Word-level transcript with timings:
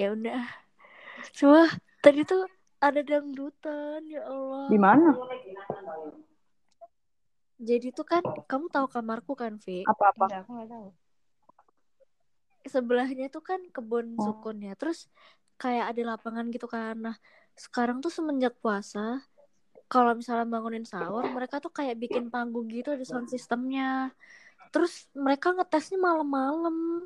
ya 0.00 0.08
udah 0.10 0.42
cuma 1.36 1.68
tadi 2.00 2.24
tuh 2.24 2.48
ada 2.80 3.00
dangdutan 3.00 4.00
ya 4.08 4.24
Allah 4.24 4.66
Di 4.66 4.80
mana? 4.80 5.12
jadi 7.60 7.92
tuh 7.92 8.08
kan 8.08 8.24
kamu 8.48 8.72
tahu 8.72 8.86
kamarku 8.88 9.36
kan 9.36 9.60
Vi 9.60 9.84
Apa-apa? 9.84 10.24
Enggak, 10.24 10.40
aku 10.42 10.50
nggak 10.56 10.68
tahu. 10.70 10.88
sebelahnya 12.62 13.26
tuh 13.28 13.42
kan 13.42 13.60
kebun 13.68 14.16
Oh. 14.16 14.32
sukun 14.32 14.60
ya 14.60 14.72
terus 14.72 15.08
kayak 15.56 15.92
ada 15.92 16.16
lapangan 16.16 16.48
gitu 16.48 16.64
kan 16.64 16.96
nah 16.96 17.16
sekarang 17.52 18.00
tuh 18.00 18.08
semenjak 18.08 18.56
puasa 18.56 19.20
kalau 19.86 20.14
misalnya 20.14 20.46
bangunin 20.46 20.84
sahur 20.84 21.24
mereka 21.26 21.58
tuh 21.58 21.68
kayak 21.68 21.98
bikin 21.98 22.28
panggung 22.28 22.68
gitu 22.68 22.92
ada 22.92 23.02
sound 23.02 23.28
systemnya 23.28 24.12
terus 24.70 25.04
mereka 25.12 25.52
ngetesnya 25.52 25.98
malam-malam 25.98 27.04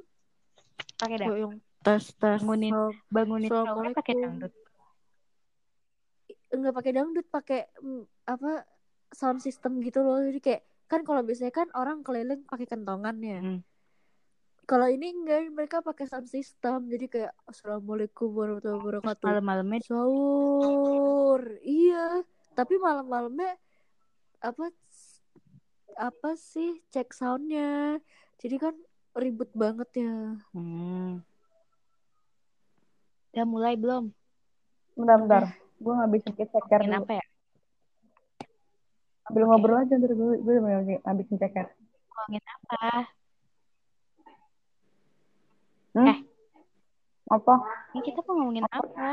Pakai 0.95 1.19
dah. 1.19 1.29
Tes 1.85 2.05
tes 2.16 2.41
Bangunin. 2.41 2.73
Assalamualaikum. 2.73 3.12
Bangunin 3.12 3.50
sahurnya 3.53 3.93
pakai 3.93 4.14
dangdut. 4.17 4.53
enggak 6.54 6.71
pakai 6.71 6.93
dangdut 6.95 7.26
pakai 7.29 7.61
mm, 7.82 8.31
apa 8.31 8.63
sound 9.11 9.43
system 9.43 9.82
gitu 9.82 10.07
loh 10.07 10.23
jadi 10.23 10.39
kayak 10.39 10.62
kan 10.86 11.03
kalau 11.03 11.26
biasanya 11.26 11.50
kan 11.50 11.67
orang 11.75 12.07
keliling 12.07 12.46
pakai 12.46 12.71
kentongan 12.71 13.18
ya 13.18 13.43
Hmm. 13.43 13.59
kalau 14.62 14.86
ini 14.86 15.11
enggak 15.11 15.50
mereka 15.50 15.82
pakai 15.82 16.07
sound 16.07 16.31
system 16.31 16.86
jadi 16.86 17.07
kayak 17.11 17.32
assalamualaikum 17.50 18.31
warahmatullahi 18.31 19.03
wabarakatuh 19.03 19.26
malam-malamnya 19.26 19.82
sahur 19.82 21.43
iya 21.67 22.23
tapi 22.54 22.79
malam-malamnya 22.79 23.59
apa 24.39 24.71
apa 25.98 26.31
sih 26.39 26.79
cek 26.95 27.11
soundnya 27.11 27.98
jadi 28.39 28.62
kan 28.62 28.75
ribut 29.18 29.51
banget 29.59 30.07
ya 30.07 30.39
Hmm. 30.54 31.18
Udah 33.34 33.43
mulai 33.45 33.75
belum? 33.75 34.15
Bentar, 34.95 35.19
bentar. 35.19 35.43
Gue 35.77 35.91
ngabisin 35.93 36.33
ceker 36.33 36.81
dulu. 36.81 36.95
apa 36.97 37.13
ya? 37.13 37.27
Ambil 39.25 39.43
ngobrol 39.45 39.81
aja 39.81 39.95
ntar 39.97 40.13
gue 40.13 40.39
gue 40.39 40.55
ngabisin 41.03 41.37
ceker. 41.37 41.67
Ngomongin 42.07 42.45
apa? 42.47 42.83
Hmm? 45.93 46.07
Eh. 46.07 46.19
Apa? 47.27 47.55
Ini 47.91 48.01
kita 48.05 48.21
mau 48.23 48.35
ngomongin 48.39 48.67
apa? 48.69 49.09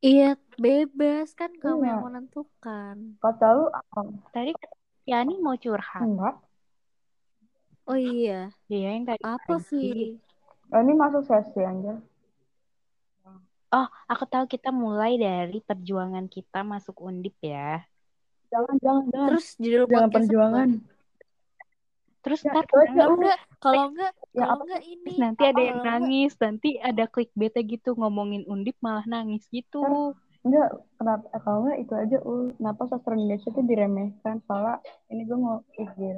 iya 0.00 0.32
bebas 0.56 1.32
kan 1.32 1.52
kamu 1.54 1.76
Iya. 1.78 1.88
yang 1.92 2.00
menentukan 2.02 2.96
Kata 3.16 3.46
lu 3.52 3.68
apa? 3.68 4.00
Tadi 4.30 4.52
Yani 5.04 5.36
mau 5.36 5.52
curhat. 5.54 6.00
Enggak. 6.00 6.40
oh 7.84 7.96
iya 7.96 8.48
Iya 8.66 8.96
yang 8.96 9.04
tadi. 9.04 9.20
apa 9.20 9.60
sih 9.60 10.16
Oh, 10.70 10.80
ini 10.80 10.92
masuk 10.94 11.22
sesi 11.26 11.60
aja. 11.60 11.94
Oh, 13.70 13.86
aku 14.06 14.24
tahu 14.26 14.44
kita 14.46 14.74
mulai 14.74 15.14
dari 15.14 15.62
perjuangan 15.62 16.26
kita 16.26 16.66
masuk 16.66 16.98
undip 16.98 17.38
ya. 17.38 17.86
Jangan, 18.50 18.76
jangan, 18.82 19.04
jangan. 19.10 19.26
terus 19.30 19.46
judul 19.62 19.84
jangan 19.86 19.90
podcast 19.90 20.14
perjuangan. 20.18 20.68
Terus 22.20 22.40
Ya, 22.44 22.50
ntar 22.52 22.64
itu 22.66 22.74
kalau 22.76 23.14
enggak 23.16 23.38
kalau 23.62 23.84
enggak 23.94 24.12
Ya, 24.30 24.42
kalau 24.44 24.62
enggak 24.62 24.82
ini 24.84 25.02
terus 25.06 25.18
nanti 25.22 25.42
ada 25.46 25.62
yang 25.62 25.78
enggak- 25.78 25.90
nangis, 26.02 26.32
nanti 26.36 26.70
ada 26.78 27.04
clickbaitnya 27.06 27.62
gitu 27.64 27.90
ngomongin 27.94 28.42
undip 28.46 28.76
malah 28.78 29.06
nangis 29.06 29.46
gitu. 29.48 29.82
Enggak, 30.42 30.68
kenapa? 30.98 31.24
eh, 31.30 31.40
Kalau 31.40 31.58
enggak 31.62 31.78
itu 31.78 31.94
aja, 31.94 32.16
uh, 32.20 32.46
kenapa 32.54 32.82
sastra 32.86 33.14
Indonesia 33.14 33.48
itu 33.48 33.62
diremehkan? 33.62 34.36
Soalnya 34.44 34.74
ini 35.08 35.22
gue 35.24 35.38
mau 35.38 35.62
izin. 35.74 36.16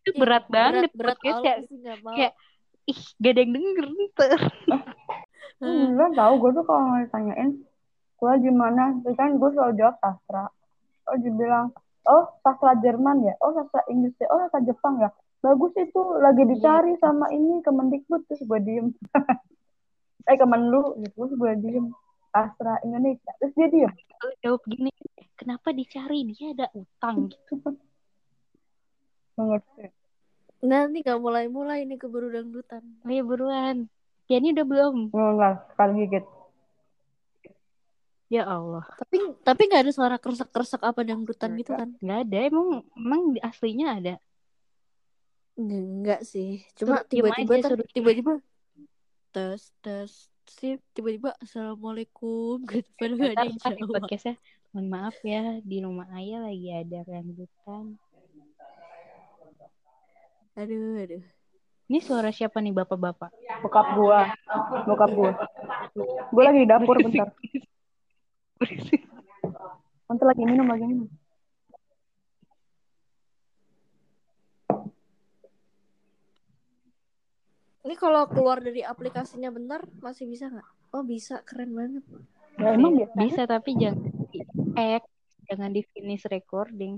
Itu 0.00 0.10
Ih, 0.14 0.20
berat 0.20 0.44
banget 0.46 0.90
berat 0.94 1.18
podcast 1.18 1.66
Allah 1.66 2.12
ya. 2.12 2.16
kayak, 2.16 2.32
Ih, 2.84 3.00
gak 3.16 3.32
ada 3.32 3.40
yang 3.40 3.52
denger 3.56 3.86
ntar. 3.88 4.40
Hmm. 5.62 5.96
Enggak 5.96 6.18
tahu, 6.18 6.32
gue 6.44 6.50
tuh 6.60 6.64
kalau 6.66 6.98
ditanyain, 6.98 7.50
gue 8.18 8.32
gimana? 8.42 9.00
Terus 9.00 9.16
kan 9.16 9.38
gue 9.38 9.50
selalu 9.54 9.72
jawab 9.80 9.96
sastra. 10.02 10.44
Oh, 11.08 11.16
dibilang, 11.16 11.72
oh 12.04 12.36
sastra 12.44 12.76
Jerman 12.82 13.24
ya? 13.24 13.32
Oh 13.40 13.54
sastra 13.54 13.80
Inggris 13.88 14.12
ya? 14.18 14.28
Oh 14.28 14.44
sastra 14.44 14.60
Jepang 14.66 15.00
ya? 15.00 15.08
Bagus 15.40 15.72
itu, 15.80 16.02
lagi 16.20 16.42
dicari 16.44 16.98
sama 17.00 17.32
ini 17.32 17.64
Kemendikbud. 17.64 18.28
Terus 18.28 18.44
gue 18.44 18.60
diem. 18.60 18.92
eh 20.28 20.36
Kemenlu, 20.36 21.00
gitu. 21.00 21.16
Terus 21.22 21.32
gue 21.32 21.52
diem. 21.64 21.86
Sastra 22.34 22.82
Indonesia. 22.84 23.32
Terus 23.40 23.52
dia 23.56 23.68
diem. 23.70 23.92
Lu 23.94 24.32
jawab 24.42 24.62
gini, 24.68 24.92
kenapa 25.38 25.70
dicari? 25.70 26.28
Dia 26.34 26.52
ada 26.52 26.66
utang 26.76 27.28
gitu. 27.32 27.56
Banget. 29.38 29.62
Nah 30.64 30.88
ini 30.88 31.04
nggak 31.04 31.20
mulai-mulai 31.20 31.84
ini 31.84 32.00
keburu 32.00 32.32
dangdutan 32.32 32.80
Ayo 33.04 33.22
buruan. 33.28 33.84
Yani 34.24 34.56
udah 34.56 34.64
belum? 34.64 34.96
Enggak, 35.12 35.68
sekali 35.68 35.92
gigit. 36.08 36.24
Ya 38.32 38.48
Allah. 38.48 38.82
tapi 38.96 39.20
tapi 39.44 39.68
nggak 39.68 39.82
ada 39.84 39.92
suara 39.92 40.16
kresek-kresek 40.16 40.80
apa 40.80 41.04
dangdutan 41.04 41.54
gitu 41.60 41.76
kan 41.76 41.92
Nggak 42.00 42.18
ada, 42.24 42.38
emang 42.48 42.68
emang 42.96 43.22
aslinya 43.44 44.00
ada. 44.00 44.14
Enggak, 45.54 45.84
enggak 45.84 46.20
sih. 46.24 46.64
Cuma 46.74 47.04
tiba-tiba 47.04 47.76
tiba-tiba 47.92 48.32
tes 49.30 49.70
tes 49.84 50.32
sih 50.48 50.80
tiba-tiba 50.96 51.36
assalamualaikum 51.40 52.64
gitu 52.70 52.88
padahal 52.96 53.32
ada 53.36 53.44
yang 53.48 53.90
podcastnya, 53.90 54.34
mohon 54.72 54.86
maaf 54.88 55.16
ya, 55.24 55.60
di 55.60 55.84
rumah 55.84 56.08
ayah 56.16 56.48
lagi 56.48 56.68
ada 56.72 57.04
rambutan. 57.04 58.00
Aduh, 60.54 61.02
aduh. 61.02 61.24
Ini 61.90 61.98
suara 61.98 62.30
siapa 62.30 62.62
nih 62.62 62.72
bapak-bapak? 62.72 63.34
Bokap 63.60 63.86
gua. 63.98 64.30
Bokap 64.86 65.10
gua. 65.12 65.32
Gue 66.30 66.42
lagi 66.46 66.62
di 66.62 66.68
dapur 66.70 66.96
bentar. 67.02 67.28
Bentar 70.06 70.26
lagi 70.30 70.42
minum, 70.46 70.66
lagi 70.70 70.84
minum. 70.86 71.10
Ini 77.84 77.94
kalau 78.00 78.24
keluar 78.32 78.64
dari 78.64 78.80
aplikasinya 78.80 79.52
bentar 79.52 79.84
masih 80.00 80.24
bisa 80.24 80.48
nggak? 80.48 80.68
Oh 80.96 81.04
bisa, 81.04 81.44
keren 81.44 81.76
banget. 81.76 82.04
Ya 82.56 82.78
emang 82.78 82.96
ya. 82.96 83.10
Bisa 83.12 83.44
tapi 83.44 83.76
jangan 83.76 84.08
di 84.32 84.40
jangan 85.50 85.70
di 85.74 85.82
finish 85.92 86.24
recording. 86.32 86.96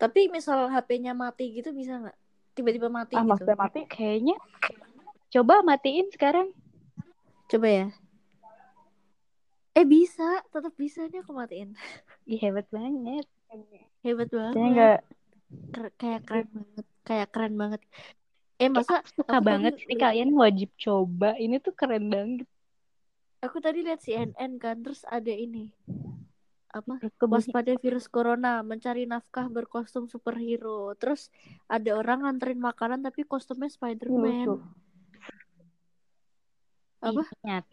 Tapi 0.00 0.32
misal 0.32 0.66
HP-nya 0.66 1.12
mati 1.12 1.52
gitu 1.52 1.70
bisa 1.70 2.00
nggak? 2.00 2.16
Tiba-tiba 2.56 2.88
mati 2.88 3.14
Ah, 3.14 3.20
gitu. 3.20 3.28
maksudnya 3.28 3.54
mati. 3.54 3.84
Kayaknya 3.84 4.36
coba 5.30 5.60
matiin 5.60 6.08
sekarang. 6.08 6.48
Coba 7.46 7.68
ya. 7.68 7.86
Eh 9.70 9.84
bisa, 9.84 10.40
tetap 10.48 10.74
bisa 10.74 11.06
nih 11.06 11.20
aku 11.20 11.30
matiin. 11.30 11.76
Ih, 12.24 12.40
hebat 12.40 12.66
banget. 12.68 13.28
Hebat 14.00 14.28
banget. 14.28 14.54
Kayaknya 14.56 14.70
enggak. 14.72 15.00
Ker- 15.70 15.94
kayak 15.94 16.20
keren 16.24 16.48
banget. 16.50 16.86
Kayak 17.04 17.28
keren 17.30 17.54
banget. 17.54 17.80
Eh 18.56 18.68
masa 18.68 19.00
Suka 19.06 19.36
aku 19.36 19.44
banget 19.46 19.72
sih 19.78 19.94
liat- 19.94 20.00
kalian 20.00 20.30
wajib 20.32 20.70
coba. 20.76 21.36
Ini 21.36 21.60
tuh 21.60 21.72
keren 21.72 22.08
banget. 22.08 22.48
Aku 23.40 23.56
tadi 23.56 23.80
lihat 23.80 24.00
CNN 24.00 24.56
kan, 24.56 24.80
terus 24.80 25.00
ada 25.04 25.32
ini. 25.32 25.72
Apa? 26.70 27.02
Kebun- 27.18 27.42
Waspada 27.42 27.74
virus 27.82 28.06
corona, 28.06 28.62
mencari 28.62 29.02
nafkah 29.02 29.50
berkostum 29.50 30.06
superhero. 30.06 30.94
Terus 30.94 31.34
ada 31.66 31.98
orang 31.98 32.22
nganterin 32.22 32.62
makanan 32.62 33.02
tapi 33.02 33.26
kostumnya. 33.26 33.66
Spider-Man. 33.66 34.62
Apa? 37.02 37.22
Ingat. 37.42 37.64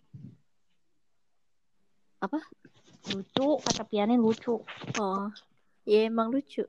Apa? 2.18 2.40
Lucu, 3.13 3.62
kata 3.62 3.84
Piani 3.85 4.18
lucu. 4.18 4.66
Oh, 4.97 5.29
ya 5.85 6.09
emang 6.09 6.34
lucu. 6.34 6.66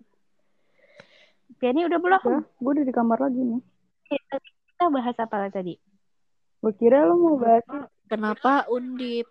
Piani 1.56 1.88
udah 1.88 1.98
belum? 1.98 2.20
Ya, 2.22 2.38
gue 2.44 2.70
udah 2.76 2.84
di 2.84 2.94
kamar 2.94 3.18
lagi 3.24 3.40
nih. 3.40 3.60
Kita, 4.04 4.36
kita 4.38 4.84
bahas 4.92 5.16
apa 5.16 5.36
lagi 5.40 5.52
tadi? 5.56 5.74
Gue 6.60 6.72
kira 6.76 7.08
lu 7.08 7.16
mau 7.16 7.36
bahas 7.40 7.64
Kenapa 8.08 8.68
undip? 8.68 9.28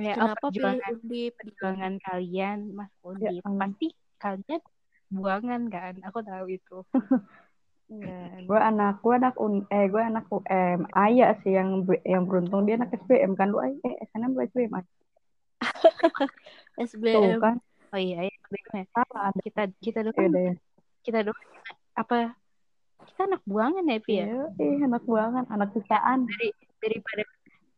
Ya, 0.00 0.16
Kenapa 0.16 0.48
pilih 0.48 0.80
perjuangan, 0.80 0.94
undip? 0.96 1.32
perjuangan 1.36 1.92
kalian 2.00 2.58
Mas 2.72 2.90
Undip? 3.04 3.44
ampun. 3.44 3.58
Pasti 3.60 3.86
kalian 4.16 4.60
buangan 5.12 5.62
kan? 5.68 5.94
Aku 6.08 6.18
tahu 6.24 6.46
itu. 6.48 6.76
gue 8.46 8.54
anak 8.54 9.02
gue 9.02 9.14
anak 9.18 9.34
un 9.42 9.66
eh 9.66 9.90
gue 9.90 9.98
anak 9.98 10.22
UM 10.30 10.86
Ayah 10.94 11.34
sih 11.42 11.58
yang 11.58 11.82
yang 12.06 12.22
beruntung 12.22 12.62
dia 12.62 12.78
anak 12.78 12.94
SBM 12.94 13.34
kan 13.34 13.50
lu 13.50 13.58
ay 13.58 13.74
eh 13.82 13.98
SNM 14.14 14.30
lu 14.38 14.46
SBM 14.46 14.78
Ay. 14.78 14.86
tuh 16.78 16.86
SBM. 16.86 17.42
kan 17.42 17.56
Oh 17.90 17.98
iya, 17.98 18.30
iya. 18.30 18.36
bener. 18.46 18.86
salah 18.94 19.34
ada 19.34 19.40
Kita 19.42 19.62
kita 19.82 19.98
ya 20.06 20.06
doang, 20.06 20.30
deh 20.30 20.54
kita 21.02 21.18
doang 21.26 21.42
apa? 21.98 22.38
Kita 23.10 23.26
anak 23.26 23.42
buangan 23.42 23.82
ya, 23.90 23.98
Pi 23.98 24.12
ya? 24.22 24.26
Iya, 24.30 24.42
eh 24.62 24.78
anak 24.86 25.02
banget 25.10 25.46
anak 25.50 25.68
sisaan 25.74 26.18
Dari 26.30 26.48
daripada 26.78 27.22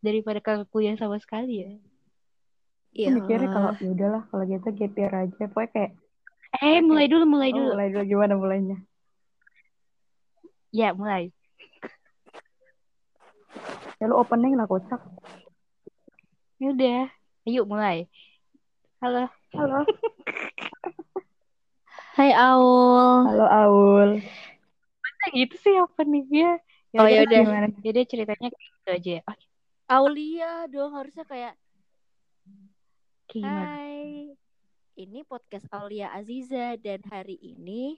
daripada 0.04 0.38
kagak 0.44 0.68
kuliah 0.68 0.92
sama 1.00 1.16
sekali 1.24 1.64
ya. 1.64 1.72
Iya. 2.92 3.08
Mikirnya 3.16 3.48
kalau 3.48 3.70
ya 3.80 3.88
udahlah 3.88 4.22
kalau 4.28 4.44
gitu 4.44 4.68
gap 4.76 4.92
year 5.00 5.12
aja 5.12 5.44
pokoknya 5.48 5.70
kayak 5.72 5.92
Eh, 6.60 6.84
mulai 6.84 7.08
dulu, 7.08 7.24
mulai 7.24 7.50
oh, 7.50 7.56
dulu. 7.56 7.70
mulai 7.72 7.88
dulu 7.88 8.04
gimana 8.04 8.34
mulainya 8.36 8.78
Ya, 10.72 10.96
mulai. 10.96 11.28
Ya 14.00 14.08
lu 14.08 14.16
opening 14.16 14.56
lah 14.56 14.64
kocak. 14.64 15.00
Ya 16.56 16.72
udah, 16.72 17.04
ayo 17.44 17.68
mulai. 17.68 18.08
Halo. 19.04 19.28
Halo. 19.52 19.84
Hai 22.16 22.32
Aul. 22.32 23.28
Halo 23.28 23.46
Aul. 23.48 24.10
Masa 25.00 25.24
gitu 25.36 25.54
sih 25.60 25.76
openingnya? 25.80 26.60
Oh, 26.96 27.08
ya 27.08 27.24
udah. 27.24 27.40
Gimana? 27.44 27.68
Jadi 27.84 28.00
ceritanya 28.08 28.48
kayak 28.48 28.72
gitu 28.72 28.90
aja 28.92 29.10
ya. 29.20 29.22
Oh, 29.28 29.36
Aulia 29.92 30.52
dong 30.72 30.96
harusnya 30.96 31.24
kayak 31.28 31.52
gimana? 33.32 33.64
Hai. 33.80 34.36
Ini 34.92 35.24
podcast 35.24 35.64
Aulia 35.72 36.12
Aziza 36.12 36.76
dan 36.76 37.00
hari 37.08 37.40
ini 37.40 37.96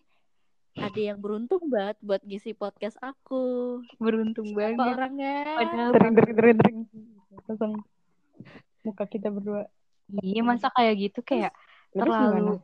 ada 0.74 0.94
yang 0.94 1.18
beruntung 1.18 1.66
banget 1.66 1.98
buat 2.00 2.22
ngisi 2.22 2.54
podcast 2.54 2.94
aku. 3.02 3.82
Beruntung 3.98 4.54
Apa 4.54 4.58
banget. 4.70 4.94
orangnya? 4.94 5.34
Padahal 5.58 5.90
Dering, 5.90 6.14
dering, 6.14 6.34
dering, 6.34 6.56
dering. 6.56 6.78
Langsung 7.44 7.72
muka 8.80 9.04
kita 9.06 9.26
berdua. 9.26 9.66
iya 10.20 10.44
masa 10.44 10.68
kayak 10.70 10.94
gitu 11.02 11.20
kayak 11.24 11.50
Terus 11.90 12.04
gimana? 12.04 12.30
terlalu 12.30 12.54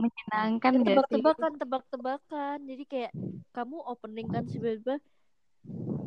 menyenangkan 0.00 0.72
Ya, 0.72 0.82
tebak-tebakan, 0.82 1.52
tebak-tebakan. 1.60 2.56
Jadi 2.64 2.84
kayak 2.88 3.12
kamu 3.52 3.76
opening 3.84 4.26
kan 4.26 4.42
tiba-tiba 4.48 4.96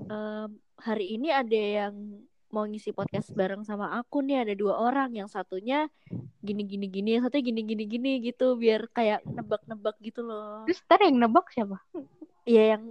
em, 0.09 0.49
hari 0.75 1.05
ini 1.15 1.29
ada 1.31 1.55
yang 1.79 1.93
mau 2.53 2.63
ngisi 2.63 2.93
podcast 2.93 3.33
bareng 3.33 3.65
sama 3.65 3.89
aku 3.91 4.21
nih 4.21 4.45
ada 4.45 4.53
dua 4.53 4.77
orang 4.77 5.09
yang 5.11 5.25
satunya 5.25 5.89
gini 6.39 6.61
gini 6.63 6.85
gini 6.85 7.09
yang 7.17 7.25
satunya 7.25 7.49
gini 7.49 7.61
gini 7.65 7.83
gini 7.83 8.11
gitu 8.21 8.53
biar 8.53 8.85
kayak 8.89 9.25
nebak-nebak 9.25 9.97
gitu 9.99 10.21
loh 10.21 10.61
Terus 10.63 10.79
ntar 10.85 11.01
yang 11.01 11.17
nebak 11.17 11.49
siapa? 11.49 11.81
ya 12.45 12.77
yang 12.77 12.83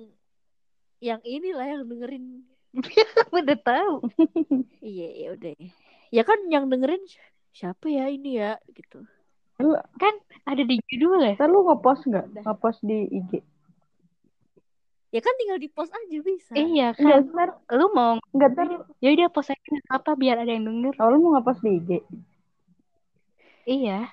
yang 0.99 1.21
inilah 1.23 1.67
yang 1.69 1.83
dengerin 1.85 2.43
Udah 3.33 3.59
tahu. 3.59 3.95
iya 4.81 5.09
ya 5.15 5.29
udah 5.37 5.53
ya 6.11 6.23
kan 6.25 6.39
yang 6.49 6.67
dengerin 6.67 7.05
si- 7.07 7.21
siapa 7.53 7.87
ya 7.87 8.09
ini 8.09 8.37
ya 8.37 8.59
gitu 8.69 9.07
Lu, 9.61 9.79
Kan 9.95 10.15
ada 10.43 10.59
di 10.59 10.81
judul 10.91 11.23
ya. 11.23 11.39
lu 11.47 11.63
ngepost 11.63 12.03
nggak? 12.09 12.43
Ngepost 12.43 12.83
di 12.83 13.07
IG? 13.07 13.31
Ya 15.13 15.21
kan 15.21 15.35
tinggal 15.37 15.61
di 15.61 15.69
post 15.69 15.93
aja 15.93 16.19
bisa 16.19 16.53
Iya 16.57 16.97
Enggak, 16.97 17.21
kan. 17.21 17.31
ntar, 17.31 17.49
Lu 17.77 17.87
mau 17.93 18.17
enggak 18.33 18.51
ntar. 18.53 18.67
ya 18.99 19.09
udah 19.13 19.29
post 19.29 19.53
aja 19.53 19.61
nggak 19.61 19.87
apa 19.93 20.11
biar 20.17 20.37
ada 20.39 20.49
yang 20.49 20.65
denger. 20.65 20.97
Oh, 20.97 21.09
lu 21.09 21.21
mau 21.21 21.37
ngepost 21.37 21.61
di 21.61 21.71
IG? 21.77 21.91
Iya. 23.63 24.09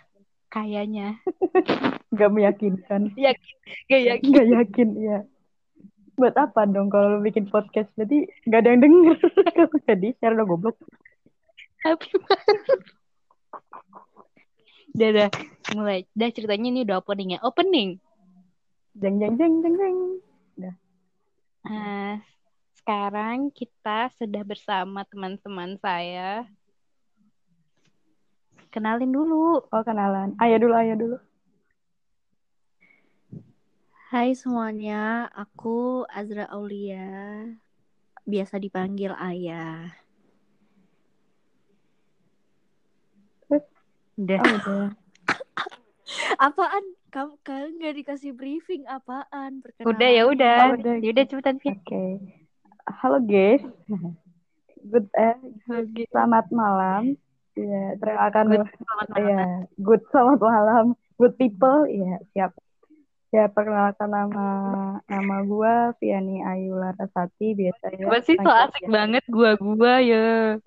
Kayaknya. 0.50 1.22
Gak 2.18 2.34
meyakinkan. 2.34 3.14
Yakin. 3.14 3.56
Gak 3.86 4.02
yakin. 4.02 4.30
Gak 4.34 4.48
yakin, 4.50 4.90
ya. 4.98 5.20
Buat 6.18 6.36
apa 6.36 6.66
dong 6.66 6.90
kalau 6.90 7.16
lu 7.16 7.20
bikin 7.22 7.46
podcast? 7.46 7.86
Berarti 7.94 8.26
gak 8.44 8.66
ada 8.66 8.74
yang 8.74 8.82
denger. 8.82 9.18
Jadi 9.88 10.18
share 10.18 10.34
lo 10.34 10.44
goblok. 10.44 10.74
Tapi 11.80 12.10
Udah, 14.90 15.08
udah, 15.08 15.30
mulai. 15.78 16.10
Udah 16.12 16.30
ceritanya 16.34 16.68
ini 16.68 16.82
udah 16.82 16.98
opening 16.98 17.38
ya. 17.38 17.40
Opening. 17.40 18.02
Jeng 18.98 19.22
jeng 19.22 19.38
jeng 19.38 19.54
jeng 19.62 19.76
jeng. 19.78 19.98
Nah, 21.68 22.24
sekarang 22.80 23.52
kita 23.52 24.08
sudah 24.16 24.44
bersama 24.48 25.04
teman-teman 25.08 25.76
saya. 25.84 26.48
Kenalin 28.70 29.12
dulu. 29.12 29.66
Oh 29.68 29.84
kenalan. 29.84 30.38
Ayah 30.40 30.58
dulu, 30.62 30.74
ayah 30.78 30.96
dulu. 30.96 31.18
Hai 34.10 34.34
semuanya 34.34 35.30
aku 35.38 36.02
Azra 36.10 36.50
Aulia 36.50 37.46
biasa 38.26 38.58
dipanggil 38.58 39.14
Ayah 39.14 39.94
Udah. 44.18 44.42
Oh 44.42 44.54
udah. 44.58 44.86
apaan 46.42 46.86
kamu 47.10 47.34
kalian 47.42 47.74
nggak 47.82 47.96
dikasih 47.98 48.32
briefing 48.32 48.86
apaan 48.86 49.66
perkenalan 49.66 49.90
Udah 49.90 50.10
ya 50.10 50.24
udah. 50.26 50.60
Oh, 50.62 50.78
udah. 50.78 50.96
Ya 51.02 51.10
udah 51.10 51.26
cepetan. 51.26 51.56
Oke. 51.58 52.06
Halo 52.86 53.18
guys. 53.22 53.62
Good 54.80 55.08
eh 55.18 55.36
selamat 56.10 56.54
malam. 56.54 57.18
Iya, 57.58 58.00
perkenalkan 58.00 58.46
Good, 58.48 58.64
selamat 58.72 59.08
malam. 59.10 59.20
Iya, 59.20 59.42
good 59.76 60.02
selamat 60.08 60.40
malam. 60.40 60.86
Good 61.18 61.34
people. 61.36 61.80
Iya, 61.86 62.14
siap. 62.32 62.52
Ya, 63.30 63.46
perkenalkan 63.46 64.10
nama 64.10 64.48
nama 65.06 65.36
gua 65.44 65.94
Viani 66.00 66.42
Ayu 66.42 66.74
Larasati 66.74 67.54
biasanya. 67.54 68.06
Coba 68.06 68.20
sih 68.24 68.38
so 68.38 68.50
asik 68.50 68.86
Viani. 68.86 68.94
banget 68.96 69.24
gua-gua 69.28 69.94
ya. 70.00 70.58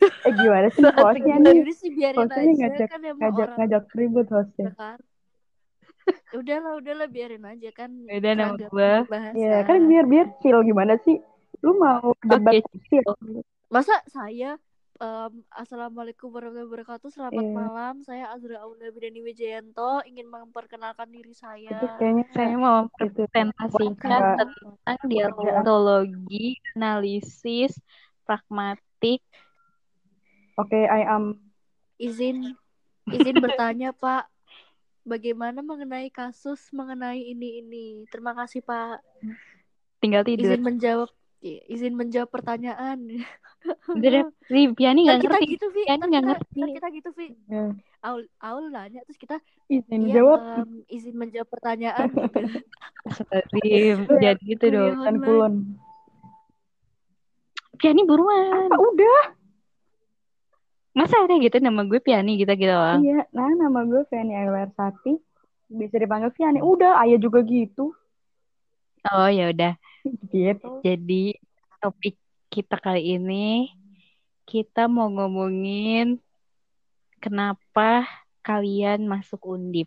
Eh 0.00 0.32
gimana 0.32 0.68
sih 0.70 0.82
So 0.82 0.90
hostnya 1.06 1.36
Ya 1.38 1.42
nih? 1.42 1.58
udah 1.62 1.76
sih 1.76 1.90
biarin 1.90 2.18
Hostnya 2.18 2.42
aja 2.42 2.54
ngajak 2.56 2.88
kan 2.88 3.00
ngajak 3.02 3.48
ngajak 3.56 3.84
ribut 3.94 4.26
hostnya. 4.28 4.68
Jakarta 4.74 4.96
Ya 4.98 5.17
udahlah 6.32 6.76
udahlah 6.76 7.06
biarin 7.06 7.44
aja 7.44 7.70
kan 7.70 7.90
Udah 8.04 8.32
nama 8.34 8.54
seragam 8.54 8.70
gua. 8.70 8.94
bahasa 9.06 9.36
Iya, 9.36 9.56
kan 9.64 9.78
biar 9.84 10.04
biar 10.04 10.26
chill 10.40 10.58
gimana 10.62 10.94
sih? 11.02 11.16
Lu 11.60 11.74
mau 11.76 12.12
debat 12.22 12.60
Oke. 12.60 12.78
chill? 12.86 13.04
masa 13.68 14.00
saya 14.08 14.56
em, 14.96 15.32
assalamualaikum 15.52 16.32
warahmatullahi 16.32 16.68
wabarakatuh 16.72 17.08
selamat 17.12 17.44
Iya. 17.44 17.52
malam 17.52 17.94
saya 18.00 18.24
Azra 18.32 18.64
Aulia 18.64 18.88
Bidani 18.88 19.20
Wijayanto 19.20 20.00
ingin 20.04 20.24
memperkenalkan 20.24 21.12
diri 21.12 21.30
Itu 21.30 21.38
saya 21.44 21.92
kayaknya 22.00 22.24
Saya 22.32 22.56
mau 22.56 22.88
itu 22.88 22.96
presentasikan 23.28 23.92
Enggak. 23.92 24.36
tentang 24.40 24.98
dialektologi, 25.04 26.46
analisis, 26.72 27.76
pragmatik. 28.24 29.20
Oke, 30.56 30.80
I 30.84 31.04
am 31.04 31.38
izin 31.98 32.54
izin 33.10 33.36
bertanya 33.38 33.90
Pak 33.92 34.30
bagaimana 35.08 35.58
mengenai 35.60 36.06
kasus 36.08 36.68
mengenai 36.70 37.24
ini 37.24 37.58
ini 37.58 37.84
terima 38.06 38.36
kasih 38.36 38.60
Pak 38.60 39.00
Tinggal 39.98 40.22
tidur. 40.22 40.46
izin 40.46 40.60
menjawab 40.60 41.10
izin 41.40 41.94
menjawab 41.94 42.28
pertanyaan 42.28 42.98
Vi, 44.46 44.60
Piani 44.70 45.06
Ntar 45.06 45.16
nggak 45.16 45.22
kita 45.22 45.34
ngerti. 45.34 45.52
gitu 45.54 45.66
Vi 45.70 45.82
Piani 45.82 45.96
ntar 45.96 46.08
nggak 46.08 46.20
kita, 46.20 46.30
ngerti. 46.30 46.54
ntar 46.54 46.70
kita 46.70 46.88
gitu 46.92 47.08
Vi 47.14 47.26
ya, 47.46 47.64
Aul 48.00 48.22
Aul 48.38 48.64
nanya 48.68 49.00
terus 49.02 49.16
kita 49.16 49.36
izin 49.66 50.00
iya 50.04 50.14
jawab 50.14 50.40
em, 50.60 50.70
izin 50.86 51.14
menjawab 51.14 51.48
pertanyaan 51.48 52.10
gitu 52.10 52.58
Astagfirullahaladzim, 53.08 53.98
jangan 54.18 54.38
gitu 54.44 54.64
dong. 54.68 54.86
dan 54.86 54.98
online. 55.00 55.22
kulon. 55.24 55.54
Piani 57.78 58.02
buruan. 58.02 58.66
Ah, 58.68 58.74
udah. 58.76 59.37
Masa 60.98 61.22
udah 61.22 61.38
gitu 61.38 61.62
nama 61.62 61.86
gue 61.86 62.02
Piani 62.02 62.34
gitu 62.42 62.50
gitu 62.58 62.74
doang. 62.74 63.06
Iya, 63.06 63.22
nah 63.30 63.46
nama 63.54 63.86
gue 63.86 64.02
Viani 64.10 64.34
Ayu 64.34 64.50
Larasati. 64.50 65.14
Bisa 65.70 65.94
dipanggil 65.94 66.34
Viani. 66.34 66.58
Udah, 66.58 66.98
ayah 67.06 67.22
juga 67.22 67.38
gitu. 67.46 67.94
Oh 69.14 69.30
ya 69.30 69.54
udah. 69.54 69.78
Gitu. 70.34 70.82
Jadi 70.82 71.38
topik 71.78 72.18
kita 72.50 72.82
kali 72.82 73.14
ini 73.14 73.70
kita 74.42 74.90
mau 74.90 75.06
ngomongin 75.06 76.18
kenapa 77.22 78.08
kalian 78.42 79.06
masuk 79.06 79.38
undip. 79.46 79.86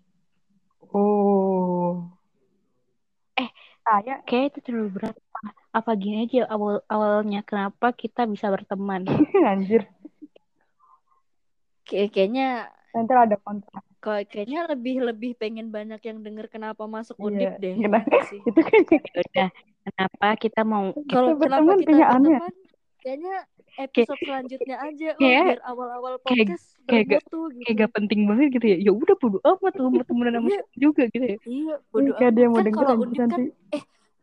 Oh. 0.96 2.08
Eh, 3.36 3.51
Saya 3.84 4.24
Kayak 4.24 4.56
itu 4.56 4.60
terlalu 4.63 4.89
berat. 4.96 5.15
Apa, 5.18 5.41
apa 5.75 5.91
gini 6.00 6.24
aja 6.24 6.48
awal 6.48 6.80
awalnya 6.88 7.44
kenapa 7.44 7.91
kita 7.91 8.24
bisa 8.30 8.48
berteman? 8.48 9.03
anjir. 9.51 9.91
Kayak- 11.83 12.11
kayaknya 12.11 12.47
Nanti 12.91 13.13
ada 13.13 13.38
kontrak. 13.38 13.83
kok 13.97 14.17
kayaknya 14.27 14.65
lebih 14.67 14.95
lebih 15.03 15.31
pengen 15.35 15.69
banyak 15.69 16.01
yang 16.01 16.19
denger 16.19 16.45
kenapa 16.47 16.83
masuk 16.85 17.15
Iya, 17.15 17.23
undip 17.23 17.51
deh 17.57 17.73
kenapa? 17.77 18.07
Iya 18.07 18.21
sih? 18.27 18.39
Itu 18.50 18.59
kan 18.59 18.81
Ya 18.83 19.00
udah, 19.21 19.50
kenapa 19.83 20.27
kita 20.38 20.61
mau 20.63 20.85
kalau 21.07 21.31
kenapa 21.35 21.71
kita 21.75 21.85
kayaknya 21.88 22.07
aneh. 22.07 22.35
berteman 22.35 22.55
kayaknya 23.00 23.35
episode 23.73 24.19
selanjutnya 24.19 24.75
aja 24.77 25.09
oh, 25.09 25.17
kayak- 25.17 25.45
biar 25.47 25.61
awal-awal 25.63 26.13
kayak- 26.19 26.50
podcast 26.50 26.65
kayak 26.83 27.05
gak- 27.07 27.23
bermutu 27.23 27.39
gitu 27.47 27.63
kayak 27.63 27.75
gak 27.79 27.91
penting 27.95 28.19
banget 28.25 28.47
gitu 28.51 28.65
ya. 28.67 28.77
Ya 28.79 28.91
udah 28.91 29.15
bodo 29.15 29.38
amat 29.41 29.73
lu 29.75 29.88
mau 29.88 30.03
temenan 30.03 30.33
sama 30.33 30.43
Iya. 30.43 30.53
siapa 30.55 30.75
juga 30.75 31.03
gitu 31.07 31.25
ya. 31.25 31.38
iya 31.47 31.75
bodo 31.88 32.11
Gak 32.11 32.27
ada 32.27 32.39
yang 32.39 32.51
mau 32.51 32.59
kan 32.59 32.73
kalau 32.75 32.95
undip 33.00 33.17
kan 33.17 33.29
nanti. 33.31 33.50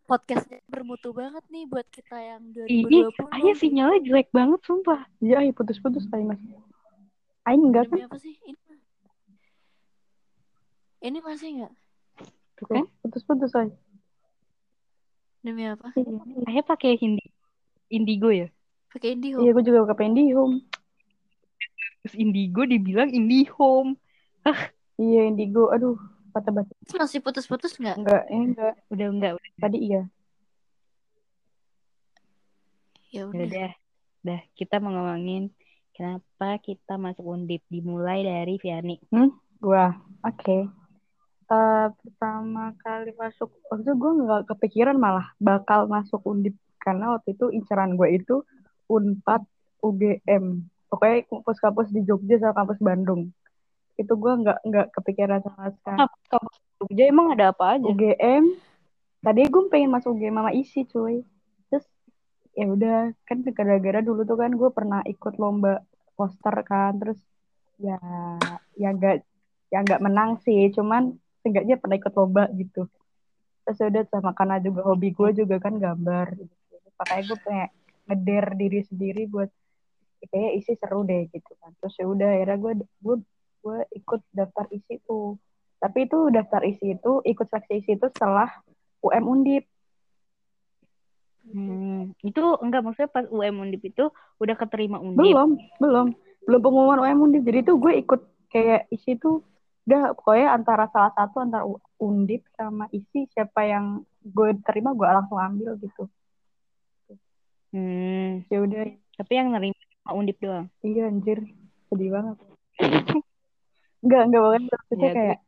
podcastnya 0.04 0.58
bermutu 0.66 1.08
banget 1.12 1.44
nih 1.48 1.64
buat 1.64 1.86
kita 1.86 2.16
yang 2.16 2.42
Ini 2.64 2.86
2020 3.12 3.36
ayah 3.36 3.54
sinyalnya 3.54 3.98
jelek 4.02 4.28
banget 4.30 4.60
sumpah. 4.62 5.00
Iya, 5.18 5.38
putus-putus 5.52 6.04
tadi 6.06 6.24
mas. 6.24 6.40
Aing 7.49 7.64
enggak 7.73 7.88
kan? 7.88 7.97
demi 7.97 8.05
apa 8.05 8.19
sih 8.21 8.35
ini 8.45 8.61
ini 10.99 11.19
masih 11.25 11.49
nggak 11.62 11.73
Tuh 12.59 12.67
kan? 12.67 12.85
Putus-putus 13.07 13.55
ay. 13.57 13.71
demi 15.40 15.64
apa 15.64 15.95
Ayah 16.50 16.64
pakai 16.67 16.99
Hindi 16.99 17.25
Indigo 17.88 18.28
ya. 18.28 18.52
pakai 18.93 19.17
Indiho 19.17 19.40
Iya, 19.40 19.57
gue 19.57 19.64
juga 19.64 19.88
pakai 19.88 20.12
Indihome. 20.12 20.61
Terus 22.05 22.14
Indigo 22.19 22.69
dibilang 22.69 23.09
Indihome. 23.09 23.97
Iya, 24.99 25.31
Indigo. 25.31 25.71
Aduh, 25.71 25.95
patah 26.35 26.50
basi. 26.50 26.75
masih 26.99 27.23
putus-putus 27.23 27.78
nggak 27.78 27.97
Enggak, 27.97 28.23
ini 28.28 28.45
enggak. 28.52 28.75
Udah 28.90 29.07
enggak 29.09 29.33
udah. 29.38 29.50
Tadi 29.62 29.78
iya. 29.78 30.02
ya 33.09 33.23
Ya 33.23 33.23
udah 33.25 33.47
udah. 33.47 33.71
dah 34.21 34.40
kita 34.52 34.83
mau 34.83 34.93
ngomongin 34.93 35.49
kenapa 35.99 36.62
kita 36.62 36.95
masuk 36.95 37.26
undip? 37.26 37.67
Dimulai 37.67 38.23
dari 38.23 38.55
Viani. 38.62 39.02
Hmm, 39.11 39.35
gua. 39.59 39.99
Oke. 40.23 40.71
Eh, 41.49 41.87
pertama 41.90 42.76
kali 42.78 43.11
masuk 43.19 43.50
waktu 43.67 43.83
itu 43.83 43.95
gue 43.99 44.12
nggak 44.23 44.43
kepikiran 44.55 44.95
malah 44.95 45.35
bakal 45.43 45.90
masuk 45.90 46.23
undip. 46.23 46.55
Karena 46.78 47.19
waktu 47.19 47.35
itu 47.35 47.50
inceran 47.50 47.99
gue 47.99 48.14
itu 48.14 48.47
unpad 48.87 49.43
UGM 49.83 50.62
pokoknya 50.88 51.28
kampus-kampus 51.28 51.88
di 51.93 52.07
Jogja 52.07 52.38
sama 52.38 52.55
kampus 52.62 52.78
Bandung. 52.78 53.33
Itu 53.99 54.14
gue 54.14 54.33
nggak 54.45 54.59
nggak 54.64 54.87
kepikiran 54.95 55.43
sama 55.43 55.75
sekali. 55.75 55.99
Kampus 56.31 56.57
Jogja 56.78 57.05
emang 57.11 57.35
ada 57.35 57.50
apa 57.50 57.81
aja? 57.81 57.85
UGM 57.90 58.45
tadi 59.19 59.40
gue 59.50 59.62
pengen 59.73 59.90
masuk 59.90 60.14
UGM 60.14 60.37
sama 60.38 60.52
isi 60.55 60.81
cuy 60.87 61.26
ya 62.58 62.66
udah 62.66 63.14
kan 63.22 63.38
gara-gara 63.54 64.02
dulu 64.02 64.26
tuh 64.26 64.34
kan 64.34 64.50
gue 64.50 64.70
pernah 64.74 65.00
ikut 65.06 65.38
lomba 65.38 65.78
poster 66.18 66.56
kan 66.66 66.98
terus 66.98 67.22
ya 67.78 67.94
ya 68.74 68.90
nggak 68.90 69.22
ya 69.70 69.78
nggak 69.86 70.02
menang 70.02 70.42
sih 70.42 70.66
cuman 70.74 71.14
seenggaknya 71.42 71.78
pernah 71.78 71.96
ikut 72.02 72.14
lomba 72.18 72.44
gitu. 72.58 72.90
Terus 73.62 73.76
ya 73.78 73.86
udah 73.94 74.04
sama 74.10 74.32
karena 74.34 74.58
juga 74.58 74.80
hobi 74.84 75.14
gue 75.14 75.30
juga 75.44 75.56
kan 75.62 75.78
gambar. 75.78 76.26
Gitu. 76.34 76.54
makanya 76.98 77.22
gue 77.30 77.38
pengen 77.46 77.70
ngeder 78.10 78.46
diri 78.58 78.80
sendiri 78.82 79.22
buat 79.30 79.46
kayak 80.18 80.52
isi 80.58 80.74
seru 80.74 81.06
deh 81.06 81.30
gitu 81.30 81.52
kan. 81.62 81.70
Terus 81.78 81.94
ya 81.94 82.06
udah 82.10 82.30
akhirnya 82.42 82.58
gue 82.58 82.72
gue 82.82 83.16
gue 83.62 83.78
ikut 83.94 84.20
daftar 84.34 84.66
isi 84.74 84.98
tuh. 85.06 85.38
Tapi 85.78 86.10
itu 86.10 86.18
daftar 86.34 86.66
isi 86.66 86.98
itu 86.98 87.22
ikut 87.22 87.46
seleksi 87.46 87.74
isi 87.86 87.90
itu 87.94 88.06
setelah 88.10 88.50
UM 88.98 89.24
Undip 89.30 89.70
Hmm, 91.49 92.12
itu 92.21 92.40
enggak 92.61 92.83
maksudnya 92.85 93.11
pas 93.11 93.25
UM 93.28 93.64
Undip 93.64 93.83
itu 93.88 94.12
udah 94.37 94.55
keterima 94.57 95.00
Undip. 95.00 95.21
belum 95.21 95.50
belum. 95.81 96.07
Belum 96.45 96.61
pengumuman 96.61 96.99
UM 97.05 97.19
Undip. 97.28 97.43
Jadi 97.49 97.59
tuh 97.64 97.76
gue 97.81 97.93
ikut 98.00 98.21
kayak 98.52 98.88
isi 98.93 99.17
tuh 99.17 99.45
udah 99.88 100.12
pokoknya 100.12 100.52
antara 100.52 100.85
salah 100.93 101.12
satu 101.17 101.40
antara 101.40 101.64
Undip 101.97 102.45
sama 102.57 102.88
isi 102.93 103.25
siapa 103.33 103.64
yang 103.64 104.05
gue 104.21 104.57
terima 104.69 104.93
gue 104.93 105.09
langsung 105.09 105.40
ambil 105.40 105.81
gitu. 105.81 106.05
Hmm, 107.73 108.45
ya 108.49 108.59
udah. 108.64 108.81
Tapi 109.21 109.33
yang 109.33 109.49
nerima 109.52 109.76
cuma 109.76 110.11
Undip 110.17 110.37
doang. 110.40 110.69
iya 110.85 111.09
anjir. 111.09 111.45
Sedih 111.88 112.12
banget. 112.12 112.37
Enggak 114.05 114.23
enggak 114.31 114.43
banget 114.47 114.62
maksudnya 114.71 115.09
Ya, 115.09 115.14
kayak 115.17 115.38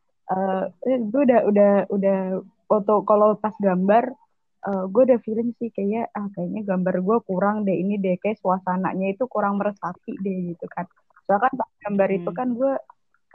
eh 0.87 0.99
gue 1.07 1.23
udah 1.27 1.41
udah 1.51 1.73
udah 1.91 2.19
foto 2.71 3.03
kalau 3.03 3.35
pas 3.39 3.55
gambar 3.59 4.15
eh, 4.61 4.85
gue 4.93 5.03
udah 5.09 5.19
feeling 5.25 5.51
sih 5.57 5.71
kayak 5.73 6.13
ah 6.13 6.27
kayaknya 6.37 6.61
gambar 6.69 7.01
gue 7.01 7.17
kurang 7.25 7.57
deh 7.65 7.77
ini 7.77 7.97
deh 7.97 8.17
kayak 8.21 8.37
suasananya 8.43 9.15
itu 9.17 9.25
kurang 9.31 9.57
meresapi 9.57 10.13
deh 10.21 10.55
gitu 10.55 10.67
kan 10.69 10.85
soalnya 11.25 11.49
kan 11.49 11.53
gambar 11.87 12.09
itu 12.13 12.31
Hmm. 12.31 12.39
kan 12.39 12.49
gue 12.53 12.73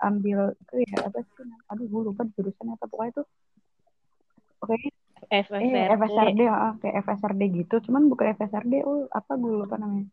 ambil 0.03 0.39
itu 0.59 0.75
ya 0.91 1.07
apa 1.07 1.23
sih 1.23 1.47
aduh 1.71 1.85
gue 1.87 2.01
lupa 2.11 2.21
jurusan 2.35 2.67
apa 2.75 2.85
pokoknya 2.91 3.11
itu 3.15 3.23
oke 4.59 4.75
eh 4.75 5.41
FSRD. 5.47 5.75
FSRD 5.95 6.41
ah, 6.51 6.73
kayak 6.83 6.95
FSRD 7.07 7.41
gitu 7.63 7.75
cuman 7.89 8.11
bukan 8.11 8.35
FSRD 8.35 8.83
oh 8.83 9.07
apa 9.09 9.31
gue 9.39 9.51
lupa 9.63 9.79
namanya 9.79 10.11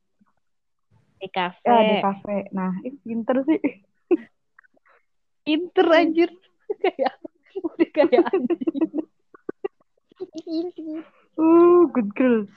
di 1.18 1.28
kafe. 1.30 1.66
ya 1.66 1.78
di 1.82 1.96
kafe 1.98 2.36
nah 2.54 2.70
itu 2.86 2.96
pinter 3.02 3.36
sih 3.44 3.60
Pinter 5.42 5.86
anjir. 5.90 6.30
kayak 6.86 7.18
udah 7.58 7.88
kayak 7.90 8.22
anjing. 8.30 9.01
Uh 11.36 11.84
good 11.92 12.08
girl 12.16 12.48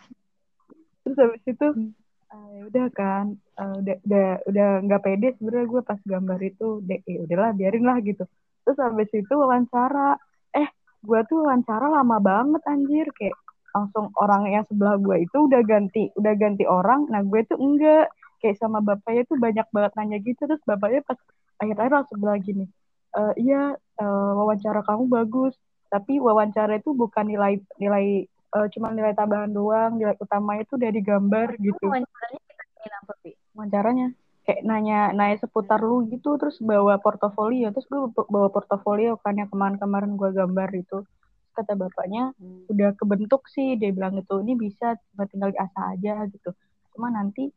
terus 1.04 1.18
habis 1.22 1.44
itu 1.46 1.68
ya 2.56 2.62
udah 2.72 2.88
kan 2.96 3.36
ah, 3.60 3.76
udah 3.80 3.96
udah 4.08 4.28
udah 4.50 4.68
nggak 4.88 5.02
pede 5.06 5.28
sebenarnya 5.38 5.68
gue 5.70 5.82
pas 5.86 6.00
gambar 6.02 6.40
itu. 6.42 6.68
Deh 6.88 7.00
ya 7.06 7.20
udahlah 7.24 7.52
biarin 7.56 7.84
lah 7.86 7.98
gitu. 8.02 8.24
Terus 8.66 8.78
habis 8.82 9.12
itu 9.14 9.34
wawancara. 9.36 10.18
Eh 10.56 10.68
gue 11.04 11.20
tuh 11.30 11.46
wawancara 11.46 11.88
lama 11.92 12.18
banget 12.24 12.62
anjir. 12.66 13.08
Kayak 13.16 13.36
langsung 13.76 14.10
orang 14.18 14.50
yang 14.50 14.64
sebelah 14.66 14.96
gue 14.98 15.28
itu 15.28 15.38
udah 15.46 15.62
ganti 15.68 16.10
udah 16.16 16.34
ganti 16.36 16.64
orang. 16.66 17.06
Nah 17.12 17.22
gue 17.28 17.42
tuh 17.48 17.60
enggak. 17.60 18.10
Kayak 18.42 18.58
sama 18.60 18.80
bapaknya 18.84 19.24
tuh 19.30 19.38
banyak 19.40 19.68
banget 19.72 19.92
nanya 20.00 20.18
gitu. 20.24 20.42
Terus 20.48 20.64
bapaknya 20.66 21.02
pas 21.06 21.20
akhir-akhir 21.62 21.92
langsung 21.92 22.18
bilang 22.20 22.40
gini 22.44 22.66
"Eh, 23.16 23.34
iya 23.48 23.76
eh, 24.02 24.32
wawancara 24.36 24.84
kamu 24.84 25.08
bagus 25.08 25.56
tapi 25.96 26.20
wawancara 26.20 26.84
itu 26.84 26.92
bukan 26.92 27.24
nilai 27.24 27.56
nilai 27.80 28.28
eh, 28.28 28.68
cuma 28.76 28.92
nilai 28.92 29.16
tambahan 29.16 29.48
doang. 29.56 29.96
Nilai 29.96 30.20
utamanya 30.20 30.68
itu 30.68 30.76
dari 30.76 31.00
gambar 31.00 31.56
gitu. 31.56 31.88
Wawancaranya 31.88 32.42
kita 32.44 32.64
ingin 32.68 32.94
apa, 33.00 33.14
wawancaranya 33.56 34.08
kayak 34.46 34.62
nanya 34.68 35.00
nanya 35.16 35.36
seputar 35.40 35.80
lu 35.80 36.04
gitu 36.12 36.36
terus 36.36 36.60
bawa 36.60 37.00
portofolio. 37.00 37.72
Terus 37.72 37.88
gue 37.88 38.12
bawa 38.28 38.52
portofolio 38.52 39.16
kan 39.24 39.40
yang 39.40 39.48
kemarin-kemarin 39.48 40.20
gue 40.20 40.30
gambar 40.36 40.70
itu. 40.76 41.08
Kata 41.56 41.72
bapaknya 41.80 42.36
udah 42.68 42.92
kebentuk 43.00 43.48
sih. 43.48 43.80
Dia 43.80 43.96
bilang 43.96 44.20
itu 44.20 44.36
ini 44.44 44.60
bisa 44.60 45.00
cuma 45.16 45.24
tinggal 45.32 45.56
diasah 45.56 45.96
aja 45.96 46.28
gitu. 46.28 46.52
Cuma 46.92 47.08
nanti 47.08 47.48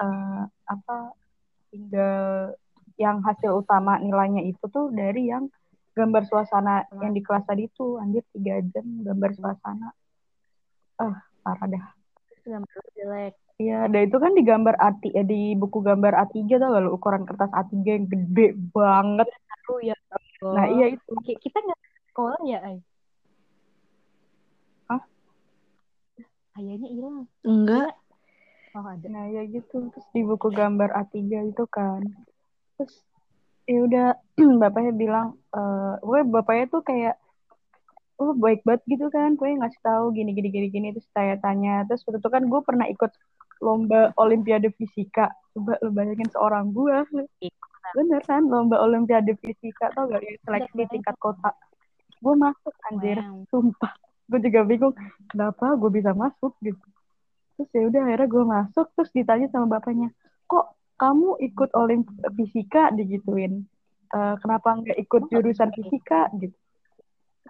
eh, 0.00 0.42
apa 0.48 0.96
tinggal 1.68 2.56
yang 2.96 3.20
hasil 3.20 3.52
utama 3.64 4.00
nilainya 4.00 4.44
itu 4.48 4.64
tuh 4.72 4.88
dari 4.92 5.28
yang 5.28 5.52
gambar 5.92 6.22
suasana 6.24 6.88
yang 6.98 7.12
di 7.12 7.20
kelas 7.20 7.44
tadi 7.44 7.68
tuh 7.72 8.00
anjir 8.00 8.24
tiga 8.32 8.60
jam 8.72 8.84
gambar 9.04 9.30
suasana 9.36 9.88
ah 11.00 11.16
parah 11.44 11.68
dah 11.68 11.84
Gambar 12.42 12.82
jelek. 12.98 13.34
Iya, 13.62 13.86
dan 13.86 14.00
itu 14.10 14.16
kan 14.18 14.32
di 14.34 14.42
gambar 14.42 14.74
A 14.82 14.90
ya 15.06 15.22
di 15.22 15.54
buku 15.54 15.78
gambar 15.78 16.26
A3 16.26 16.58
tau 16.58 16.74
gak 16.74 16.82
lu 16.82 16.90
ukuran 16.98 17.22
kertas 17.22 17.52
A3 17.54 17.74
yang 17.86 18.06
gede 18.10 18.58
banget. 18.74 19.28
Lu 19.70 19.78
ya. 19.78 19.94
Nah, 20.42 20.66
iya 20.66 20.98
itu. 20.98 21.12
Kayak 21.22 21.38
kita 21.38 21.58
nggak 21.62 21.80
sekolah 22.10 22.40
ya, 22.42 22.58
Ay? 22.66 22.76
Hah? 24.90 25.02
Kayaknya 26.58 26.88
hilang. 26.90 27.16
Enggak. 27.46 27.94
Oh, 28.74 28.82
ada. 28.82 29.06
Nah, 29.06 29.30
ya 29.30 29.46
gitu. 29.46 29.94
Terus 29.94 30.08
di 30.10 30.26
buku 30.26 30.50
gambar 30.50 30.90
A3 30.98 31.22
itu 31.46 31.64
kan. 31.70 32.02
Terus 32.74 33.06
ya 33.66 33.78
udah 33.86 34.06
bapaknya 34.62 34.92
bilang 34.94 35.26
eh 35.54 35.94
gue 36.02 36.20
bapaknya 36.26 36.64
tuh 36.70 36.82
kayak 36.82 37.14
oh 38.22 38.34
baik 38.38 38.62
banget 38.66 38.82
gitu 38.86 39.06
kan 39.10 39.34
gue 39.34 39.48
ngasih 39.58 39.80
tahu 39.82 40.14
gini 40.14 40.30
gini 40.34 40.48
gini 40.50 40.68
gini 40.70 40.88
terus 40.94 41.08
tanya 41.10 41.36
tanya 41.42 41.74
terus 41.86 42.06
waktu 42.06 42.22
itu 42.22 42.30
kan 42.30 42.42
gue 42.46 42.60
pernah 42.62 42.86
ikut 42.86 43.10
lomba 43.62 44.10
olimpiade 44.18 44.74
fisika. 44.74 45.30
Coba 45.54 45.78
lu 45.80 45.94
bayangin 45.94 46.28
seorang 46.34 46.74
gue 46.74 46.96
bener 47.92 48.22
kan 48.24 48.42
lomba 48.48 48.82
olimpiade 48.82 49.38
fisika 49.38 49.94
tau 49.94 50.10
gak? 50.10 50.22
Ya 50.24 50.34
seleksi 50.42 50.74
di 50.74 50.84
tingkat 50.90 51.14
kota. 51.22 51.54
Gue 52.18 52.34
masuk 52.34 52.74
anjir. 52.90 53.22
Wow. 53.22 53.46
sumpah. 53.48 53.92
Gue 54.26 54.38
juga 54.42 54.60
bingung 54.66 54.94
kenapa 55.30 55.78
gue 55.78 55.90
bisa 55.94 56.10
masuk? 56.12 56.58
Gitu. 56.58 56.82
Terus 57.56 57.70
ya 57.70 57.82
udah 57.86 58.02
akhirnya 58.10 58.28
gue 58.28 58.44
masuk 58.44 58.86
terus 58.98 59.10
ditanya 59.14 59.46
sama 59.54 59.78
bapaknya 59.78 60.10
kok 60.52 60.76
kamu 61.02 61.28
ikut 61.42 61.70
olim 61.74 62.06
fisika 62.38 62.94
digituin. 62.94 63.66
"Eh, 64.14 64.34
kenapa 64.38 64.78
nggak 64.78 64.98
ikut 65.02 65.22
jurusan 65.34 65.74
fisika? 65.74 66.30
Gitu. 66.38 66.54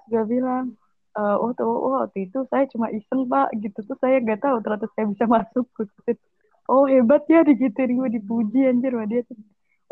Terus 0.08 0.24
bilang 0.24 0.72
"Eh, 1.12 1.36
oh 1.36 1.52
tuh 1.52 1.68
oh, 1.68 2.00
waktu 2.00 2.32
itu 2.32 2.48
saya 2.48 2.64
cuma 2.72 2.88
iseng 2.88 3.28
pak. 3.28 3.52
Gitu. 3.60 3.76
Tuh 3.84 3.96
saya 4.00 4.24
nggak 4.24 4.40
tahu 4.40 4.56
ternyata 4.64 4.88
saya 4.96 5.04
bisa 5.12 5.24
masuk 5.36 5.68
gituin. 5.76 6.16
oh 6.72 6.86
hebat 6.88 7.26
ya 7.28 7.42
digituin 7.44 7.98
gue 7.98 8.08
dipuji 8.16 8.64
anjir 8.70 8.96
sama 8.96 9.04
dia 9.04 9.20
tuh. 9.28 9.36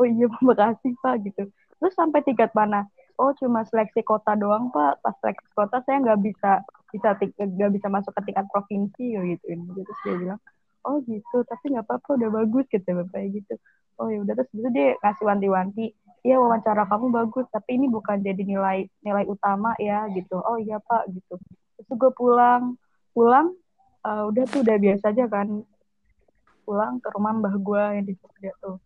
Oh 0.00 0.06
iya 0.08 0.26
makasih 0.40 0.96
pak. 1.04 1.14
Gitu. 1.28 1.42
Terus 1.76 1.92
sampai 1.92 2.24
tingkat 2.24 2.56
mana? 2.56 2.88
Oh 3.20 3.36
cuma 3.36 3.60
seleksi 3.68 4.00
kota 4.00 4.32
doang 4.40 4.72
pak. 4.72 5.04
Pas 5.04 5.12
seleksi 5.20 5.48
kota 5.52 5.84
saya 5.84 6.00
nggak 6.00 6.20
bisa 6.24 6.64
bisa 6.88 7.12
nggak 7.36 7.72
bisa 7.76 7.86
masuk 7.92 8.12
ke 8.16 8.32
tingkat 8.32 8.48
provinsi 8.48 9.06
gitu. 9.36 9.44
Terus 9.84 10.00
dia 10.08 10.14
bilang 10.16 10.40
oh 10.84 10.96
gitu. 11.04 11.36
Tapi 11.44 11.64
nggak 11.72 11.86
apa-apa 11.86 12.08
udah 12.16 12.30
bagus 12.42 12.64
gitu 12.70 12.88
bapaknya 12.88 13.28
gitu. 13.40 13.54
Oh 14.00 14.08
ya 14.08 14.18
udah 14.24 14.34
terus 14.36 14.50
itu 14.56 14.68
dia 14.72 14.96
ngasih 15.00 15.24
wanti-wanti. 15.28 15.86
Iya 16.20 16.36
wawancara 16.36 16.84
kamu 16.88 17.06
bagus 17.12 17.48
tapi 17.48 17.80
ini 17.80 17.88
bukan 17.88 18.20
jadi 18.20 18.42
nilai 18.44 18.88
nilai 19.04 19.24
utama 19.28 19.76
ya 19.80 20.08
gitu. 20.12 20.40
Oh 20.40 20.56
iya 20.56 20.80
pak 20.80 21.08
gitu. 21.12 21.36
Terus 21.76 21.88
gue 21.88 22.12
pulang. 22.16 22.76
Pulang 23.12 23.52
eh, 24.06 24.22
udah 24.28 24.44
tuh 24.48 24.60
udah 24.64 24.76
biasa 24.80 25.04
aja 25.12 25.24
kan. 25.28 25.48
Pulang 26.64 27.02
ke 27.02 27.08
rumah 27.12 27.32
mbah 27.36 27.54
gue 27.56 27.82
yang 28.00 28.06
di 28.08 28.14
Jogja 28.16 28.52
tuh. 28.60 28.76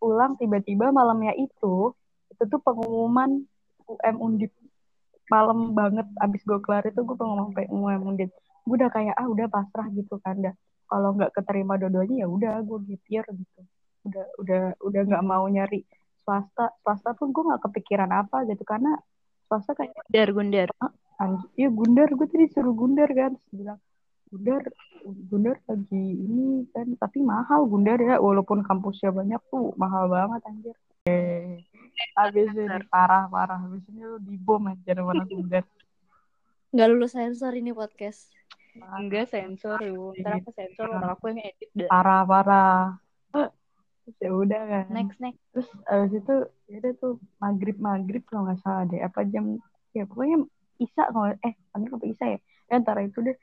Pulang 0.00 0.34
tiba-tiba 0.40 0.90
malamnya 0.90 1.36
itu 1.36 1.94
itu 2.30 2.42
tuh 2.46 2.60
pengumuman 2.62 3.44
UM 3.86 4.16
Undip. 4.18 4.52
Malam 5.30 5.78
banget 5.78 6.06
abis 6.18 6.42
gue 6.42 6.58
kelar 6.58 6.82
itu 6.90 7.00
gue 7.06 7.16
pengumuman 7.18 7.54
UM 7.70 8.02
Undip. 8.14 8.30
Gue 8.66 8.76
udah 8.78 8.90
kayak 8.90 9.14
ah 9.14 9.26
udah 9.30 9.46
pasrah 9.46 9.86
gitu 9.94 10.18
kan 10.22 10.38
dah 10.42 10.54
kalau 10.90 11.14
nggak 11.14 11.30
keterima 11.38 11.78
dua-duanya 11.78 12.26
ya 12.26 12.28
udah 12.28 12.54
gue 12.66 12.78
gipir 12.90 13.22
gitu. 13.30 13.60
Udah 14.10 14.26
udah 14.42 14.62
udah 14.82 15.02
nggak 15.06 15.24
mau 15.24 15.46
nyari 15.46 15.86
swasta. 16.26 16.74
Swasta 16.82 17.14
pun 17.14 17.30
gue 17.30 17.46
nggak 17.46 17.62
kepikiran 17.70 18.10
apa 18.10 18.42
gitu 18.50 18.66
karena 18.66 18.98
swasta 19.46 19.78
kayak 19.78 19.94
Gundar, 20.10 20.28
gundar. 20.34 20.68
anjir 21.22 21.48
ya 21.54 21.68
gundar. 21.70 22.08
Gue 22.10 22.26
tadi 22.26 22.50
suruh 22.50 22.74
gundar 22.74 23.08
kan 23.14 23.38
terus 23.38 23.54
bilang 23.54 23.80
Gundar 24.30 24.62
Gundar 25.02 25.58
lagi 25.66 26.04
ini 26.22 26.62
kan 26.70 26.86
tapi 26.94 27.18
mahal 27.18 27.66
Gundar 27.66 27.98
ya 27.98 28.22
walaupun 28.22 28.62
kampusnya 28.62 29.10
banyak 29.10 29.42
tuh 29.50 29.74
mahal 29.74 30.06
banget 30.06 30.40
anjir. 30.46 30.76
Eh. 31.10 31.66
Habis 32.14 32.54
ini 32.54 32.86
parah 32.86 33.26
parah. 33.26 33.58
Habis 33.58 33.82
ini 33.90 34.06
lu 34.06 34.22
dibom 34.22 34.70
aja 34.70 34.94
mana 35.02 35.26
Gundar. 35.26 35.66
Nggak 36.70 36.88
lulus 36.94 37.12
sensor 37.18 37.50
ini 37.58 37.74
podcast. 37.74 38.30
Enggak 38.76 39.26
sensor 39.30 39.78
lu. 39.82 40.14
Ntar 40.18 40.40
aku 40.40 40.50
sensor 40.54 40.86
orang 40.90 41.10
aku 41.14 41.24
yang 41.34 41.40
edit 41.42 41.68
deh. 41.74 41.88
parah 41.90 42.22
parah 42.22 42.98
Terus 43.34 44.16
ya 44.24 44.30
udah 44.34 44.62
kan 44.66 44.84
Next 44.90 45.18
next. 45.22 45.38
terus 45.54 45.68
abis 45.86 46.12
itu 46.18 46.34
ya 46.70 46.74
udah 46.82 46.92
tuh 46.98 47.12
maghrib 47.38 47.76
maghrib 47.78 48.22
kalau 48.26 48.46
nggak 48.46 48.60
salah 48.62 48.84
deh 48.86 48.98
apa 49.02 49.20
jam 49.26 49.58
ya 49.94 50.06
pokoknya 50.06 50.46
isa 50.82 51.02
kalau 51.10 51.30
eh 51.30 51.54
maghrib 51.74 51.92
apa 51.98 52.06
isa 52.06 52.24
ya 52.26 52.38
ya 52.70 52.74
antara 52.78 53.02
itu 53.02 53.18
deh 53.22 53.36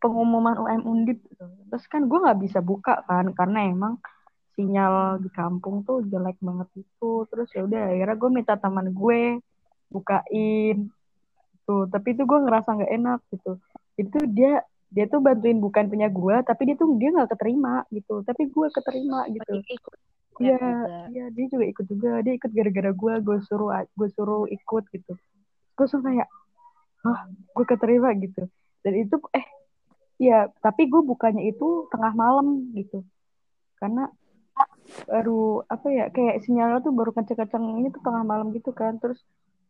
pengumuman 0.00 0.60
UM 0.60 0.82
Undip 0.84 1.18
gitu. 1.24 1.44
terus 1.72 1.84
kan 1.88 2.04
gue 2.04 2.18
nggak 2.20 2.40
bisa 2.44 2.60
buka 2.60 3.00
kan 3.08 3.32
karena 3.32 3.72
emang 3.72 3.96
sinyal 4.54 5.18
di 5.18 5.32
kampung 5.32 5.82
tuh 5.82 6.04
jelek 6.06 6.36
banget 6.44 6.68
itu 6.76 7.10
terus 7.32 7.48
ya 7.56 7.64
udah 7.64 7.82
akhirnya 7.90 8.16
gue 8.20 8.30
minta 8.30 8.54
teman 8.60 8.92
gue 8.92 9.40
bukain 9.88 10.92
tuh 11.64 11.88
tapi 11.88 12.12
itu 12.12 12.22
gue 12.28 12.38
ngerasa 12.44 12.68
nggak 12.76 12.92
enak 12.92 13.20
gitu 13.32 13.56
itu 13.96 14.18
dia 14.28 14.60
dia 14.94 15.10
tuh 15.10 15.18
bantuin 15.18 15.58
bukan 15.58 15.90
punya 15.90 16.06
gue 16.06 16.36
tapi 16.46 16.70
dia 16.70 16.76
tuh 16.78 16.94
dia 16.94 17.10
nggak 17.10 17.34
keterima 17.34 17.82
gitu 17.90 18.22
tapi 18.22 18.46
gue 18.46 18.66
keterima 18.70 19.26
gitu 19.28 19.58
Ikut. 20.34 20.42
Iya, 20.42 20.58
iya 21.14 21.24
dia 21.30 21.46
juga 21.46 21.64
ikut 21.70 21.86
juga. 21.86 22.10
Dia 22.26 22.34
ikut 22.34 22.50
gara-gara 22.50 22.90
gue, 22.90 23.14
gue 23.22 23.38
suruh 23.46 23.70
gue 23.94 24.08
suruh 24.18 24.44
ikut 24.50 24.84
gitu. 24.90 25.12
Gue 25.78 25.86
suruh 25.86 26.02
kayak, 26.02 26.28
ah, 27.06 27.30
gue 27.30 27.64
keterima 27.66 28.10
gitu. 28.18 28.50
Dan 28.82 28.92
itu 28.98 29.16
eh, 29.30 29.46
ya 30.18 30.50
tapi 30.58 30.90
gue 30.90 31.02
bukannya 31.06 31.46
itu 31.46 31.86
tengah 31.94 32.12
malam 32.18 32.66
gitu. 32.74 33.06
Karena 33.78 34.10
baru 35.06 35.64
apa 35.70 35.88
ya 35.90 36.04
kayak 36.10 36.44
sinyalnya 36.44 36.82
tuh 36.82 36.92
baru 36.92 37.10
kenceng-kenceng 37.14 37.64
ini 37.80 37.88
tuh 37.94 38.02
tengah 38.02 38.26
malam 38.26 38.50
gitu 38.50 38.74
kan. 38.74 38.98
Terus 38.98 39.22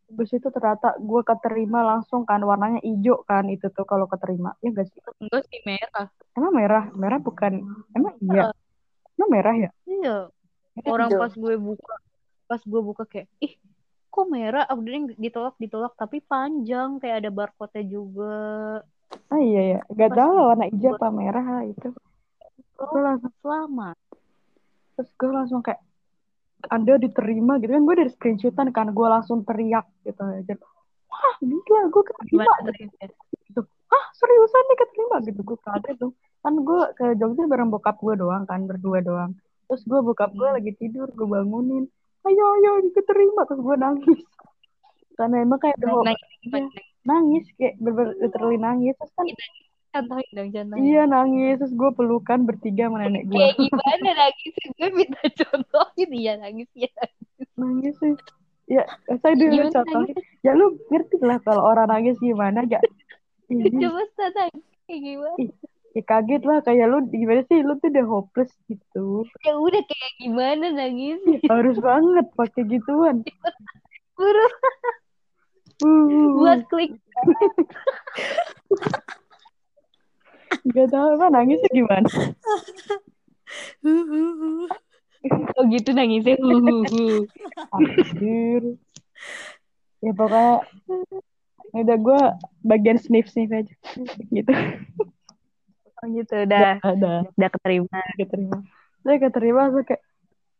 habis 0.06 0.30
itu 0.30 0.46
ternyata 0.46 0.94
gue 0.96 1.22
keterima 1.22 1.80
langsung 1.80 2.22
kan 2.22 2.38
warnanya 2.40 2.78
hijau 2.80 3.22
kan 3.22 3.46
itu 3.46 3.66
tuh 3.68 3.82
kalau 3.82 4.04
keterima 4.04 4.52
ya 4.58 4.70
gak 4.70 4.86
sih 4.86 5.00
Enggak 5.18 5.42
sih 5.46 5.58
merah. 5.62 6.06
emang 6.32 6.52
merah 6.52 6.84
merah 6.92 7.18
bukan 7.18 7.52
emang 7.90 8.14
iya 8.20 8.52
emang 9.14 9.30
merah 9.30 9.54
ya 9.58 9.70
Iya. 9.84 10.16
Orang 10.84 11.06
Hijau. 11.06 11.20
pas 11.20 11.30
gue 11.32 11.54
buka, 11.54 11.94
pas 12.44 12.58
gue 12.58 12.80
buka 12.82 13.06
kayak, 13.06 13.30
ih, 13.38 13.54
kok 14.10 14.26
merah? 14.26 14.66
Ah, 14.66 14.74
Udah 14.74 14.90
ditolak, 15.14 15.54
ditolak, 15.54 15.94
tapi 15.94 16.18
panjang, 16.18 16.98
kayak 16.98 17.22
ada 17.22 17.30
barcode-nya 17.30 17.86
juga. 17.86 18.82
ah 19.30 19.38
iya 19.38 19.62
ya 19.62 19.80
gak 19.88 20.10
tahu 20.12 20.30
lah 20.34 20.44
warna 20.50 20.66
hijau 20.66 20.98
apa 20.98 21.08
merah 21.08 21.46
lah 21.48 21.64
itu 21.64 21.94
Oh, 22.74 22.90
gue 22.90 23.00
langsung 23.00 23.30
selamat. 23.38 23.94
terus 24.94 25.10
gue 25.14 25.30
langsung 25.30 25.60
kayak 25.62 25.78
anda 26.70 27.00
diterima 27.00 27.58
gitu 27.60 27.72
kan 27.74 27.82
gue 27.84 27.96
dari 27.98 28.10
screenshotan 28.12 28.68
kan 28.70 28.92
gue 28.92 29.06
langsung 29.06 29.42
teriak 29.42 29.86
gitu. 30.04 30.20
Aja 30.20 30.54
wah 31.10 31.34
gila 31.40 31.80
gue 31.88 32.02
keterima 32.10 32.52
gitu. 33.50 33.60
ah 33.92 34.04
seriusan 34.16 34.64
nih 34.68 34.78
keterima? 34.80 35.16
Gitu 35.24 35.40
gue 35.42 35.58
kaget 35.60 35.96
tuh 36.00 36.12
kan 36.44 36.54
gue 36.60 36.80
ke 36.96 37.04
Jogja 37.16 37.44
bareng 37.48 37.72
bokap 37.72 37.96
gue 38.00 38.14
doang 38.20 38.44
kan 38.44 38.64
berdua 38.68 39.00
doang. 39.00 39.32
Terus 39.68 39.82
gue 39.88 40.00
bokap 40.04 40.32
gue 40.36 40.48
lagi 40.48 40.72
tidur 40.76 41.08
gue 41.12 41.26
bangunin. 41.28 41.88
Ayo 42.24 42.44
ayo 42.60 42.70
keterima 42.92 43.48
terus 43.48 43.60
gue 43.60 43.76
nangis. 43.76 44.20
Karena 45.14 45.46
emang 45.46 45.60
kayak 45.62 45.78
Nangis 45.78 46.84
nangis 47.04 47.44
kayak 47.60 47.76
bener-bener 47.78 48.16
literally 48.18 48.58
nangis. 48.58 48.96
Terus 48.96 49.12
kan 49.12 49.26
Contohin 49.94 50.28
dong, 50.32 50.48
contohin. 50.50 50.82
iya 50.82 51.02
nangis 51.04 51.56
terus 51.56 51.72
gue 51.72 51.90
pelukan 51.92 52.38
bertiga 52.42 52.86
sama 52.86 53.00
nenek 53.00 53.24
gue 53.24 53.38
Kayak 53.38 53.56
gimana 53.60 54.08
nangis? 54.12 54.52
Gue 54.74 54.88
minta 54.90 55.20
contohin. 55.32 56.08
Iya, 56.10 56.32
nangis. 56.36 56.68
Iya, 56.74 56.90
nangis. 56.92 57.48
nangis 57.54 57.94
sih 57.96 58.12
ya 58.66 58.82
saya 59.14 59.34
dulu 59.34 59.60
Gimana 59.60 59.72
contohin 59.72 60.14
ya 60.40 60.50
lu 60.52 60.74
ngerti 60.88 61.16
lah 61.20 61.36
kalau 61.38 61.62
orang 61.62 61.86
nangis 61.86 62.16
gimana 62.18 62.64
ya 62.64 62.80
Ih, 63.46 63.60
Coba 63.76 64.02
sana. 64.14 64.48
Kayak 64.84 65.00
gimana? 65.00 65.36
ya 65.94 66.02
kaget 66.02 66.42
lah 66.42 66.58
kayak 66.58 66.84
lu 66.88 66.96
gimana 67.06 67.40
sih 67.44 67.60
lu 67.60 67.76
tuh 67.78 67.86
udah 67.86 68.04
hopeless 68.04 68.50
gitu 68.66 69.22
Ya 69.40 69.54
udah 69.54 69.78
kayak 69.78 70.12
gimana 70.18 70.64
nangis? 70.72 71.20
harus 71.46 71.76
banget 71.78 72.26
pakai 72.34 72.62
gituan 72.66 73.22
Buru 74.14 74.46
uh, 75.84 76.26
buat 76.34 76.60
klik. 76.66 76.98
gak 80.62 80.88
tahu 80.90 81.08
apa 81.18 81.26
nangisnya 81.32 81.70
gimana? 81.72 82.08
Oh 85.56 85.64
gitu 85.72 85.96
nangisnya. 85.96 86.36
Anjir. 87.72 88.76
Ya 90.04 90.12
pokoknya 90.12 90.60
ya 91.72 91.80
udah 91.80 91.96
gue 91.96 92.20
bagian 92.60 93.00
sniff 93.00 93.32
sniff 93.32 93.48
aja. 93.48 93.72
Gitu. 94.28 94.52
Oh 95.96 96.06
gitu 96.12 96.44
udah. 96.44 96.76
Ada 96.76 96.92
udah. 96.92 97.16
Keterima. 97.40 98.00
keterima. 98.20 98.58
Saya 99.00 99.16
keterima 99.16 99.62
saya 99.72 99.84
kayak 99.88 100.02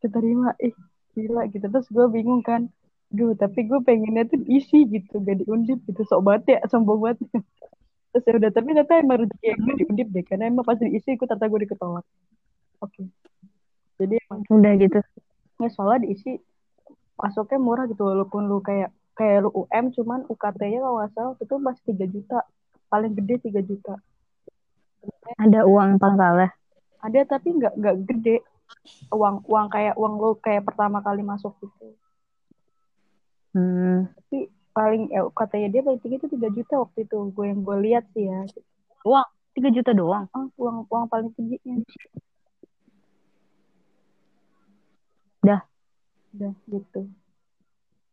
keterima 0.00 0.48
ih 0.64 0.72
gila 1.12 1.44
gitu. 1.52 1.68
Terus 1.68 1.88
gue 1.92 2.06
bingung 2.08 2.40
kan 2.40 2.72
Duh, 3.14 3.30
tapi 3.38 3.70
gue 3.70 3.78
pengennya 3.78 4.26
tuh 4.26 4.42
isi 4.50 4.90
gitu, 4.90 5.22
gak 5.22 5.44
diundip 5.44 5.78
gitu. 5.86 6.02
Sok 6.02 6.20
banget 6.26 6.58
ya, 6.58 6.60
sombong 6.66 6.98
banget. 6.98 7.22
Terus 8.14 8.30
ya 8.30 8.34
udah, 8.38 8.50
tapi 8.54 8.66
ternyata 8.70 8.94
emang 9.02 9.18
rezeki 9.26 9.46
yang 9.50 9.58
gue 9.58 9.74
diundip 9.82 10.08
deh. 10.14 10.22
Karena 10.22 10.44
emang 10.46 10.62
pas 10.62 10.78
diisi, 10.78 11.18
gue 11.18 11.26
ternyata 11.26 11.50
gue 11.50 11.60
diketolak. 11.66 12.06
Oke. 12.78 13.10
Jadi 13.98 14.14
emang, 14.22 14.40
Udah 14.54 14.72
gitu. 14.78 15.02
ya 15.58 15.68
soalnya 15.74 16.06
diisi, 16.06 16.38
masuknya 17.18 17.58
murah 17.58 17.90
gitu. 17.90 18.06
Walaupun 18.06 18.46
lu 18.46 18.62
kayak 18.62 18.94
kayak 19.18 19.42
lu 19.42 19.50
UM, 19.50 19.90
cuman 19.98 20.30
UKT-nya 20.30 20.78
kalau 20.78 21.02
nggak 21.02 21.10
salah 21.10 21.34
itu 21.42 21.54
masih 21.58 21.82
3 21.90 22.06
juta. 22.06 22.38
Paling 22.86 23.12
gede 23.18 23.34
3 23.50 23.66
juta. 23.66 23.94
Ada 25.42 25.66
uang 25.66 25.98
pangkalah. 25.98 26.54
Ada 27.02 27.26
tapi 27.26 27.50
nggak 27.58 27.74
nggak 27.74 27.96
gede. 28.06 28.36
Uang 29.10 29.42
uang 29.50 29.66
kayak 29.74 29.98
uang 29.98 30.22
lu 30.22 30.38
kayak 30.38 30.62
pertama 30.62 31.02
kali 31.02 31.26
masuk 31.26 31.50
gitu. 31.58 31.98
Hmm. 33.54 34.10
tapi 34.18 34.50
paling 34.74 35.06
ya, 35.08 35.22
katanya 35.30 35.68
dia 35.70 35.82
paling 35.86 36.00
tinggi 36.02 36.18
itu 36.18 36.28
3 36.34 36.50
juta 36.50 36.74
waktu 36.82 37.06
itu 37.06 37.16
gue 37.30 37.44
yang 37.46 37.60
gue 37.62 37.76
lihat 37.86 38.04
sih 38.12 38.26
ya. 38.26 38.42
Uang? 39.06 39.26
3 39.54 39.70
juta 39.70 39.90
doang. 39.94 40.26
oh, 40.34 40.50
uang 40.58 40.90
uang 40.90 41.06
paling 41.06 41.30
tingginya. 41.38 41.78
Dah. 45.46 45.62
udah 46.34 46.52
gitu. 46.66 47.00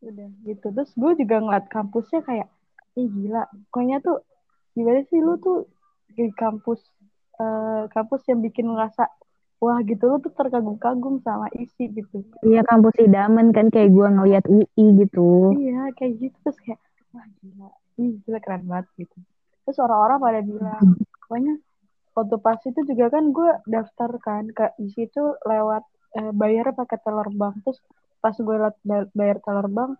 Udah 0.06 0.28
gitu. 0.46 0.66
Terus 0.70 0.90
gue 0.94 1.12
juga 1.26 1.36
ngeliat 1.42 1.66
kampusnya 1.66 2.22
kayak 2.22 2.48
ih 2.94 3.10
gila. 3.10 3.50
Pokoknya 3.68 3.98
tuh 3.98 4.22
gimana 4.78 5.02
sih 5.10 5.18
lu 5.18 5.34
tuh 5.42 5.66
di 6.14 6.30
kampus 6.30 6.78
eh, 7.42 7.82
kampus 7.90 8.22
yang 8.30 8.38
bikin 8.38 8.70
ngerasa 8.70 9.10
wah 9.62 9.78
gitu 9.90 10.02
lu 10.10 10.16
tuh 10.24 10.32
terkagum-kagum 10.38 11.14
sama 11.26 11.46
isi 11.62 11.84
gitu. 11.96 12.16
Iya 12.48 12.60
kampus 12.68 12.94
idaman 13.06 13.46
kan 13.56 13.66
kayak 13.74 13.90
gua 13.96 14.08
ngeliat 14.14 14.44
UI 14.50 14.84
gitu. 15.00 15.54
iya 15.62 15.80
kayak 15.96 16.12
gitu 16.22 16.36
terus 16.44 16.58
kayak 16.64 16.80
wah 17.14 17.26
gila 17.38 17.68
ih 18.02 18.12
gila 18.24 18.38
keren 18.44 18.62
banget 18.70 18.86
gitu. 19.00 19.16
Terus 19.62 19.78
orang-orang 19.84 20.18
pada 20.26 20.40
bilang 20.50 20.84
pokoknya 21.22 21.54
waktu 22.16 22.36
pas 22.46 22.60
itu 22.70 22.80
juga 22.90 23.06
kan 23.14 23.24
gue 23.36 23.50
daftar 23.74 24.10
kan 24.26 24.44
ke 24.58 24.66
isi 24.84 25.00
itu 25.08 25.22
lewat 25.50 25.82
eh, 26.18 26.32
bayar 26.40 26.66
pakai 26.80 26.98
teller 27.04 27.28
bank. 27.40 27.54
Terus 27.64 27.78
pas 28.22 28.36
gue 28.46 28.56
ba- 28.88 29.10
bayar 29.18 29.38
teller 29.46 29.68
bank 29.76 29.92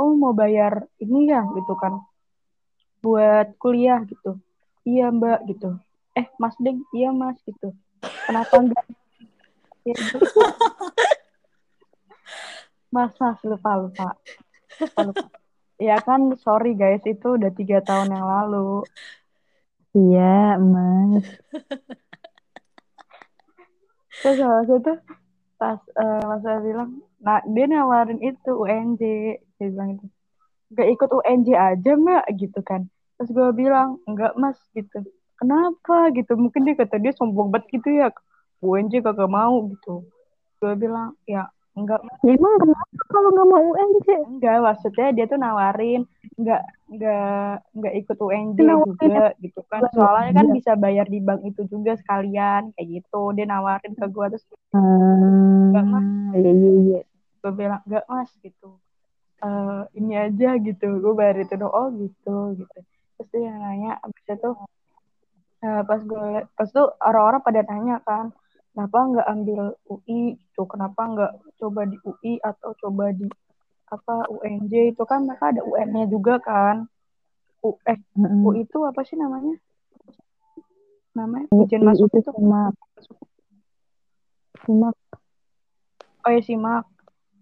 oh 0.00 0.10
mau 0.22 0.32
bayar 0.42 0.72
ini 1.04 1.20
ya 1.32 1.42
gitu 1.58 1.74
kan. 1.82 1.94
Buat 3.04 3.46
kuliah 3.62 4.00
gitu. 4.10 4.30
Iya 4.88 5.04
mbak 5.16 5.38
gitu. 5.50 5.68
Eh 6.18 6.26
mas 6.40 6.56
deng 6.64 6.78
iya 6.96 7.08
mas 7.20 7.36
gitu. 7.48 7.68
Kenapa 8.26 8.54
enggak 8.62 8.84
ya, 9.84 9.94
gitu. 9.96 10.18
mas 12.94 13.14
mas 13.16 13.38
lupa 13.46 13.70
lupa. 13.78 14.08
Lupa, 14.80 15.00
lupa. 15.06 15.26
ya 15.80 15.96
kan 16.02 16.34
sorry 16.42 16.76
guys 16.76 17.00
itu 17.06 17.38
udah 17.38 17.50
tiga 17.54 17.80
tahun 17.80 18.12
yang 18.12 18.26
lalu. 18.26 18.84
Iya, 19.90 20.54
Mas. 20.62 21.26
terus 24.20 24.36
habis 24.36 24.68
itu 24.68 24.92
pas 25.56 25.80
eh, 25.96 26.22
mas 26.28 26.44
saya 26.44 26.60
bilang 26.60 27.00
nah 27.24 27.40
dia 27.48 27.64
nawarin 27.64 28.20
itu 28.20 28.50
UNJ 28.52 29.02
dia 29.56 29.68
bilang 29.72 29.96
itu. 29.98 30.06
Gak 30.76 30.88
ikut 30.94 31.10
UNJ 31.10 31.48
aja 31.56 31.90
mbak 31.98 32.24
gitu 32.38 32.60
kan. 32.62 32.86
Terus 33.18 33.30
gue 33.34 33.48
bilang 33.56 33.98
enggak 34.06 34.36
mas 34.38 34.60
gitu. 34.76 35.02
Kenapa? 35.40 36.12
Gitu. 36.14 36.36
Mungkin 36.36 36.62
dia 36.68 36.76
kata 36.78 37.00
dia 37.02 37.10
sombong 37.16 37.50
banget 37.50 37.80
gitu 37.80 37.88
ya 37.96 38.12
UNJ 38.60 39.00
kagak 39.00 39.28
mau 39.28 39.68
gitu 39.68 40.04
gue 40.58 40.72
bilang 40.76 41.16
ya 41.24 41.48
enggak 41.72 42.00
Ya, 42.20 42.36
emang 42.36 42.52
kenapa 42.58 43.02
kalau 43.08 43.28
nggak 43.32 43.48
mau 43.48 43.62
UNJ? 43.72 44.08
enggak 44.28 44.56
maksudnya 44.60 45.08
dia 45.10 45.24
tuh 45.24 45.38
nawarin 45.38 46.02
enggak 46.36 46.62
enggak 46.86 47.54
enggak 47.72 47.94
ikut 47.96 48.16
UNJ 48.18 48.58
Nawarin 48.58 48.84
juga 48.90 49.24
gitu 49.38 49.60
kan 49.64 49.80
soalnya 49.90 50.32
kan 50.34 50.46
juga. 50.46 50.56
bisa 50.56 50.72
bayar 50.74 51.06
di 51.06 51.18
bank 51.18 51.40
itu 51.42 51.62
juga 51.66 51.96
sekalian 51.96 52.74
kayak 52.74 52.88
gitu 52.90 53.20
dia 53.32 53.46
nawarin 53.46 53.94
ke 53.94 54.06
gue 54.06 54.26
terus 54.28 54.44
Enggak, 54.70 55.84
Mas. 55.86 56.02
Hmm, 56.02 56.30
iya 56.34 56.50
iya 56.50 56.70
iya. 56.82 57.00
gue 57.40 57.52
bilang 57.52 57.80
enggak 57.84 58.04
mas 58.06 58.30
gitu 58.38 58.68
Eh 59.40 59.82
ini 59.96 60.12
aja 60.12 60.60
gitu 60.60 61.00
gue 61.00 61.12
bayar 61.16 61.40
itu 61.40 61.56
dong 61.56 61.72
oh 61.72 61.88
gitu 61.96 62.60
gitu 62.60 62.78
terus 63.16 63.28
dia 63.32 63.48
nanya 63.50 63.96
abis 64.00 64.24
itu 64.28 64.50
eh, 65.60 65.82
pas 65.82 66.00
gue 66.00 66.26
pas 66.52 66.68
tuh 66.68 66.92
orang-orang 67.00 67.40
pada 67.40 67.60
nanya 67.64 67.96
kan 68.04 68.36
kenapa 68.80 69.12
nggak 69.12 69.28
ambil 69.28 69.60
UI 69.92 70.40
gitu? 70.40 70.64
Kenapa 70.64 71.00
nggak 71.04 71.32
coba 71.60 71.84
di 71.84 72.00
UI 72.00 72.40
atau 72.40 72.72
coba 72.80 73.12
di 73.12 73.28
apa 73.92 74.24
UNJ 74.32 74.96
itu 74.96 75.02
kan 75.04 75.28
mereka 75.28 75.52
ada 75.52 75.60
UN-nya 75.60 76.08
juga 76.08 76.40
kan? 76.40 76.88
U, 77.60 77.76
eh 77.84 78.00
Mm-mm. 78.16 78.40
UI 78.40 78.64
itu 78.64 78.80
apa 78.88 79.04
sih 79.04 79.20
namanya? 79.20 79.52
Namanya? 81.12 81.52
Ujian 81.52 81.84
masuk 81.84 82.08
itu 82.08 82.24
itu 82.24 82.32
simak. 82.32 82.72
Simak. 84.64 84.96
oh 86.24 86.30
ya 86.32 86.40
simak. 86.40 86.88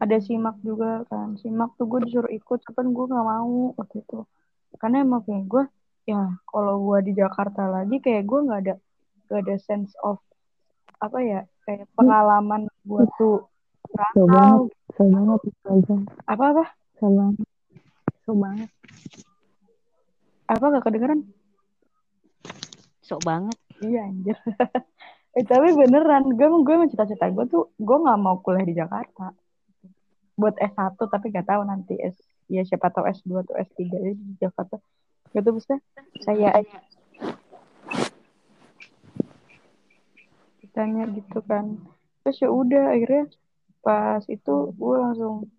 Ada 0.02 0.18
simak 0.18 0.58
juga 0.66 1.06
kan. 1.06 1.38
Simak 1.38 1.78
tuh 1.78 1.86
gue 1.86 2.02
disuruh 2.02 2.34
ikut 2.34 2.58
cuman 2.66 2.86
gue 2.90 3.04
nggak 3.14 3.26
mau 3.30 3.78
waktu 3.78 4.02
itu. 4.02 4.26
Karena 4.82 5.06
emang 5.06 5.22
kayak 5.22 5.46
gue 5.46 5.64
ya 6.10 6.34
kalau 6.50 6.82
gue 6.82 6.98
di 7.06 7.12
Jakarta 7.14 7.70
lagi 7.70 8.02
kayak 8.02 8.26
gue 8.26 8.40
nggak 8.42 8.60
ada 8.66 8.74
gak 9.30 9.44
ada 9.44 9.56
sense 9.60 9.92
of 10.02 10.18
apa 10.98 11.18
ya 11.20 11.40
kayak 11.62 11.86
pengalaman 11.92 12.66
gue 12.82 13.02
tuh 13.14 13.46
So 14.10 14.24
banget. 14.24 14.28
rantau 14.28 14.60
So 14.92 15.02
banget 15.06 15.40
itu 15.44 15.60
aja. 15.64 15.94
apa 16.26 16.44
apa 16.50 16.64
So 16.94 17.06
banget. 17.08 17.46
So 18.20 18.32
banget. 18.34 18.70
apa 20.46 20.64
gak 20.70 20.84
kedengeran 20.84 21.20
So 23.00 23.16
banget. 23.20 23.56
iya 23.78 24.04
anjir 24.04 24.36
eh 25.36 25.44
tapi 25.44 25.70
beneran 25.72 26.28
gue 26.30 26.46
gue 26.58 26.74
cita-cita 26.88 27.28
gue 27.28 27.46
tuh 27.46 27.70
gue 27.74 27.96
nggak 27.96 28.18
mau 28.18 28.36
kuliah 28.38 28.64
di 28.64 28.74
Jakarta 28.74 29.30
buat 30.34 30.54
S1 30.56 30.98
tapi 30.98 31.30
gak 31.30 31.46
tahu 31.46 31.62
nanti 31.62 31.94
S 31.96 32.18
ya 32.46 32.62
siapa 32.62 32.88
tahu 32.88 33.06
S2 33.06 33.38
atau 33.38 33.54
S3 33.54 33.78
ya 33.86 34.12
di 34.12 34.34
Jakarta 34.36 34.76
itu 35.30 35.50
bisa 35.52 35.78
saya 36.18 36.58
ditanya 40.78 41.10
gitu 41.10 41.42
kan. 41.42 41.74
Terus 42.22 42.38
ya 42.38 42.54
udah 42.54 42.94
akhirnya 42.94 43.26
pas 43.82 44.22
itu 44.30 44.54
gue 44.78 44.94
langsung 44.94 45.50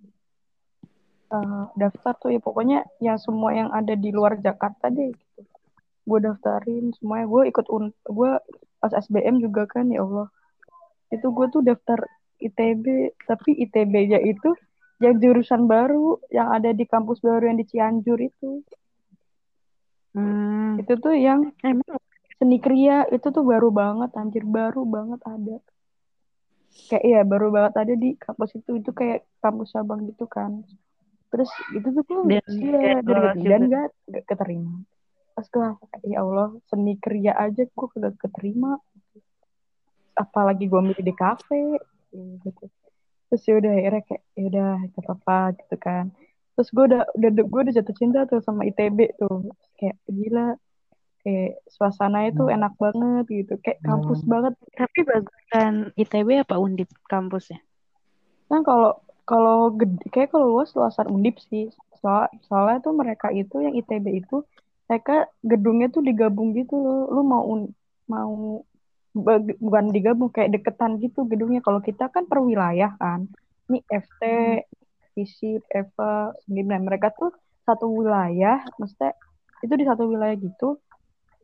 eh, 1.35 1.63
daftar 1.75 2.15
tuh. 2.15 2.31
Ya 2.31 2.39
pokoknya 2.39 2.87
yang 3.03 3.19
semua 3.19 3.51
yang 3.51 3.67
ada 3.75 3.99
di 3.99 4.15
luar 4.15 4.39
Jakarta 4.39 4.87
deh 4.87 5.11
gitu. 5.11 5.39
Gue 6.07 6.23
daftarin 6.23 6.95
semuanya. 6.95 7.27
Gue 7.27 7.51
ikut 7.51 7.67
un 7.67 7.91
gue 7.91 8.31
pas 8.79 8.91
SBM 8.95 9.43
juga 9.43 9.67
kan 9.67 9.91
ya 9.91 10.07
Allah. 10.07 10.31
Itu 11.11 11.35
gue 11.35 11.51
tuh 11.51 11.67
daftar 11.67 11.99
ITB 12.39 13.11
tapi 13.27 13.59
ITB-nya 13.67 14.23
itu 14.23 14.55
yang 15.03 15.19
jurusan 15.19 15.67
baru 15.67 16.15
yang 16.31 16.47
ada 16.55 16.71
di 16.71 16.87
kampus 16.87 17.19
baru 17.19 17.51
yang 17.51 17.59
di 17.59 17.67
Cianjur 17.67 18.19
itu. 18.23 18.63
Hmm. 20.09 20.81
itu 20.81 20.97
tuh 20.97 21.13
yang 21.13 21.53
Emang 21.61 21.98
seni 22.39 22.57
kriya 22.63 23.03
itu 23.11 23.27
tuh 23.35 23.43
baru 23.43 23.67
banget 23.67 24.15
anjir 24.15 24.47
baru 24.47 24.87
banget 24.87 25.19
ada. 25.27 25.59
Kayak 26.87 27.03
iya 27.03 27.21
baru 27.27 27.51
banget 27.51 27.73
ada 27.75 27.93
di 27.99 28.15
kampus 28.15 28.55
itu 28.55 28.79
itu 28.79 28.91
kayak 28.95 29.27
kampus 29.43 29.75
cabang 29.75 30.07
gitu 30.07 30.23
kan. 30.23 30.63
Terus 31.29 31.51
itu 31.75 31.87
tuh 31.91 32.03
gue 32.07 32.39
Dan 32.39 32.55
iya 32.55 32.79
dia 32.79 33.03
dari 33.03 33.43
dan 33.43 33.61
gak, 33.67 33.87
gak 34.07 34.25
keterima. 34.25 34.79
Pas 35.35 35.45
gue 35.45 35.67
ya 36.07 36.23
Allah 36.23 36.55
seni 36.71 36.95
kriya 36.95 37.35
aja 37.35 37.67
gue 37.67 37.87
kagak 37.91 38.15
keterima. 38.15 38.79
Apalagi 40.15 40.71
gue 40.71 40.79
milih 40.79 41.03
di 41.03 41.13
kafe 41.13 41.75
gitu. 42.15 42.65
Terus 43.29 43.43
ya 43.45 43.53
udah 43.59 43.71
akhirnya 43.75 44.03
kayak 44.07 44.23
ya 44.39 44.43
udah 44.47 44.71
gak 44.95 45.03
apa-apa 45.03 45.39
gitu 45.59 45.75
kan. 45.75 46.05
Terus 46.55 46.69
gue 46.71 46.83
udah 46.87 47.01
udah 47.19 47.29
gue 47.35 47.59
udah 47.67 47.73
jatuh 47.75 47.95
cinta 47.99 48.23
tuh 48.31 48.39
sama 48.39 48.63
ITB 48.63 49.19
tuh. 49.19 49.51
Kayak 49.75 49.99
gila 50.07 50.55
kayak 51.23 51.59
suasananya 51.67 52.31
tuh 52.35 52.47
enak 52.47 52.73
banget 52.79 53.23
gitu 53.27 53.53
kayak 53.59 53.79
kampus 53.83 54.19
banget. 54.23 54.53
Tapi 54.75 54.99
bagusan 55.03 55.73
ITB 55.95 56.29
apa 56.43 56.55
Undip 56.57 56.89
kampusnya? 57.07 57.59
kan 58.49 58.65
kalau 58.65 58.97
kalau 59.29 59.69
gede 59.77 60.09
kayak 60.09 60.33
kalau 60.33 60.57
luas 60.57 60.73
luasan 60.73 61.07
undip 61.11 61.37
sih. 61.37 61.69
Soal 62.01 62.31
soalnya 62.47 62.79
tuh 62.81 62.95
mereka 62.95 63.29
itu 63.29 63.61
yang 63.61 63.75
ITB 63.77 64.25
itu 64.25 64.41
mereka 64.89 65.29
gedungnya 65.45 65.87
tuh 65.93 66.01
digabung 66.01 66.55
gitu 66.57 66.73
loh. 66.79 67.13
Lu 67.13 67.21
mau 67.21 67.43
un- 67.45 67.73
mau 68.09 68.63
bukan 69.59 69.85
digabung 69.93 70.33
kayak 70.33 70.49
deketan 70.57 70.97
gitu 71.03 71.29
gedungnya. 71.29 71.61
Kalau 71.61 71.77
kita 71.83 72.09
kan 72.09 72.25
per 72.25 72.41
wilayah 72.41 72.95
kan. 72.97 73.29
Ini 73.69 73.85
FT 73.85 74.21
FISIP 75.13 75.61
EVA 75.69 76.33
sembilan 76.47 76.81
mereka 76.81 77.13
tuh 77.13 77.29
satu 77.67 77.85
wilayah 77.85 78.65
maksudnya 78.81 79.13
itu 79.61 79.73
di 79.77 79.85
satu 79.85 80.09
wilayah 80.09 80.33
gitu 80.39 80.81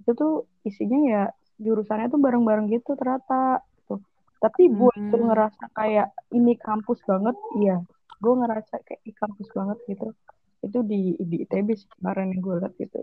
itu 0.06 0.14
tuh 0.14 0.46
isinya 0.62 1.00
ya 1.02 1.24
jurusannya 1.58 2.14
tuh 2.14 2.22
bareng-bareng 2.22 2.70
gitu 2.70 2.94
ternyata 2.94 3.66
tuh 3.90 3.98
tapi 4.38 4.70
buat 4.70 4.94
gue 4.94 5.18
Hmm. 5.18 5.34
ngerasa 5.34 5.74
kayak 5.74 6.14
ini 6.30 6.54
kampus 6.62 7.02
banget 7.10 7.34
iya. 7.58 7.82
Gue 8.22 8.34
ngerasa 8.38 8.78
kayak 8.86 9.02
di 9.04 9.12
kampus 9.12 9.50
banget 9.52 9.78
gitu. 9.90 10.14
Itu 10.62 10.86
di 10.86 11.18
di 11.18 11.44
ITB 11.44 11.68
sih 11.74 11.90
kemarin 11.98 12.32
yang 12.32 12.42
gue 12.46 12.56
liat 12.62 12.74
gitu. 12.78 13.02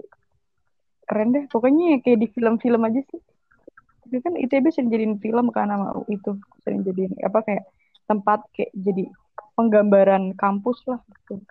Keren 1.05 1.35
deh 1.35 1.45
pokoknya 1.51 1.85
ya 1.95 1.99
kayak 2.01 2.19
di 2.23 2.29
film-film 2.31 2.81
aja 2.87 3.01
sih. 3.11 3.21
Tapi 4.07 4.17
kan 4.23 4.35
ITB 4.38 4.71
sering 4.71 4.88
jadiin 4.88 5.19
film 5.19 5.51
kan 5.51 5.69
sama 5.69 5.99
UI 5.99 6.17
itu 6.17 6.33
sering 6.62 6.87
jadiin 6.87 7.12
apa 7.21 7.43
kayak 7.43 7.65
tempat 8.07 8.41
kayak 8.55 8.71
jadi 8.73 9.05
penggambaran 9.59 10.33
kampus 10.38 10.79
lah 10.87 11.01
gitu. 11.11 11.43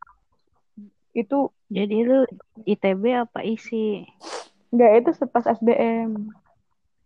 Itu 1.12 1.52
Jadi 1.72 1.98
lu 2.04 2.28
ITB 2.68 3.04
apa 3.16 3.44
isi? 3.48 4.04
Enggak 4.72 4.92
itu 5.04 5.10
pas 5.28 5.46
SBM 5.46 6.32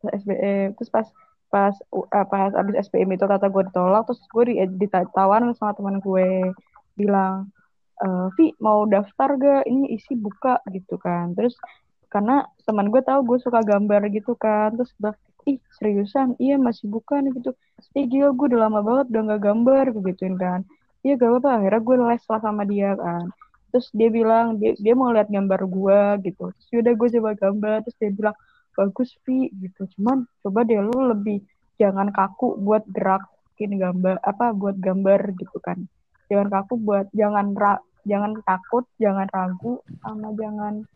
Pas 0.06 0.14
SBM 0.22 0.78
terus 0.78 0.90
pas 0.94 1.08
pas 1.50 1.74
uh, 1.94 2.26
pas 2.30 2.52
abis 2.54 2.76
SBM 2.90 3.18
itu 3.18 3.26
kata 3.26 3.50
gue 3.50 3.64
ditolak 3.70 4.06
terus 4.06 4.22
gue 4.30 4.44
di, 4.50 4.56
ditawarin 4.86 5.56
sama 5.58 5.74
teman 5.74 5.98
gue. 5.98 6.54
Bilang 6.94 7.50
eh 8.04 8.28
Vi 8.36 8.52
mau 8.62 8.84
daftar 8.86 9.40
gak 9.40 9.64
ini 9.66 9.98
isi 9.98 10.14
buka 10.14 10.62
gitu 10.70 11.02
kan. 11.02 11.34
Terus 11.34 11.58
karena 12.14 12.46
teman 12.68 12.94
gue 12.94 13.02
tahu 13.02 13.26
gue 13.26 13.38
suka 13.42 13.66
gambar 13.66 14.12
gitu 14.14 14.38
kan. 14.38 14.78
Terus 14.78 14.92
gue 15.02 15.14
ih 15.50 15.58
seriusan? 15.80 16.38
Iya 16.38 16.62
masih 16.62 16.86
buka 16.92 17.18
nih 17.24 17.34
gitu. 17.40 17.56
Ih 17.98 18.06
gila 18.06 18.36
gue 18.38 18.46
udah 18.54 18.62
lama 18.70 18.80
banget 18.86 19.06
udah 19.16 19.22
gak 19.36 19.42
gambar 19.42 19.86
gituin 20.06 20.36
kan. 20.38 20.60
Iya 21.02 21.18
gak 21.18 21.30
apa-apa. 21.32 21.50
Akhirnya 21.62 21.82
gue 21.82 21.96
les 22.14 22.24
lah 22.30 22.42
sama 22.44 22.64
dia 22.68 22.92
kan 23.00 23.26
terus 23.76 23.92
dia 23.92 24.08
bilang 24.08 24.56
dia, 24.56 24.72
dia 24.80 24.96
mau 24.96 25.12
lihat 25.12 25.28
gambar 25.28 25.68
gue 25.68 26.32
gitu. 26.32 26.48
Terus 26.48 26.68
yaudah 26.72 26.94
gue 26.96 27.08
coba 27.20 27.30
gambar. 27.36 27.78
Terus 27.84 27.98
dia 28.00 28.12
bilang 28.16 28.36
bagus 28.72 29.12
Vi 29.28 29.52
gitu. 29.52 29.84
Cuman 30.00 30.24
coba 30.40 30.64
deh 30.64 30.80
lu 30.80 31.12
lebih 31.12 31.44
jangan 31.76 32.08
kaku 32.16 32.56
buat 32.56 32.88
gerakin 32.88 33.76
gambar 33.76 34.24
apa 34.24 34.56
buat 34.56 34.80
gambar 34.80 35.36
gitu 35.36 35.60
kan. 35.60 35.84
Jangan 36.32 36.48
kaku 36.48 36.80
buat 36.80 37.12
jangan 37.12 37.52
ra, 37.52 37.76
jangan 38.08 38.40
takut 38.48 38.88
jangan 38.96 39.28
ragu 39.28 39.84
sama 40.00 40.32
jangan 40.40 40.88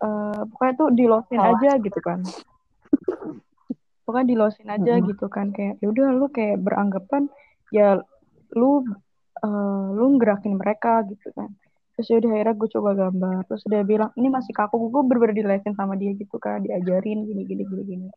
eh 0.00 0.40
pokoknya 0.48 0.74
tuh 0.80 0.88
dilosin 0.96 1.36
Salah. 1.36 1.52
aja 1.60 1.70
gitu 1.84 2.00
kan. 2.00 2.24
Pokoknya 4.08 4.26
dilosin 4.32 4.72
aja 4.72 4.92
Mm-mm. 4.96 5.08
gitu 5.12 5.28
kan. 5.28 5.52
Kayak 5.52 5.84
yaudah 5.84 6.16
lu 6.16 6.32
kayak 6.32 6.64
beranggapan 6.64 7.28
ya 7.68 8.00
lu 8.56 8.88
eh, 9.44 9.86
lu 9.92 10.16
gerakin 10.16 10.56
mereka 10.56 11.04
gitu 11.12 11.28
kan 11.36 11.52
terus 11.96 12.12
yaudah 12.12 12.30
akhirnya 12.36 12.54
gue 12.60 12.68
coba 12.76 12.90
gambar. 12.92 13.40
Terus 13.48 13.62
dia 13.72 13.82
bilang 13.82 14.10
ini 14.20 14.28
masih 14.28 14.52
kaku. 14.52 14.76
Gue 14.92 15.02
bener-bener 15.08 15.34
dilesin 15.40 15.72
sama 15.72 15.96
dia 15.96 16.12
gitu 16.12 16.36
kan 16.36 16.60
diajarin 16.60 17.24
gini 17.24 17.42
gini 17.48 17.64
gini 17.64 17.82
gini. 17.88 18.08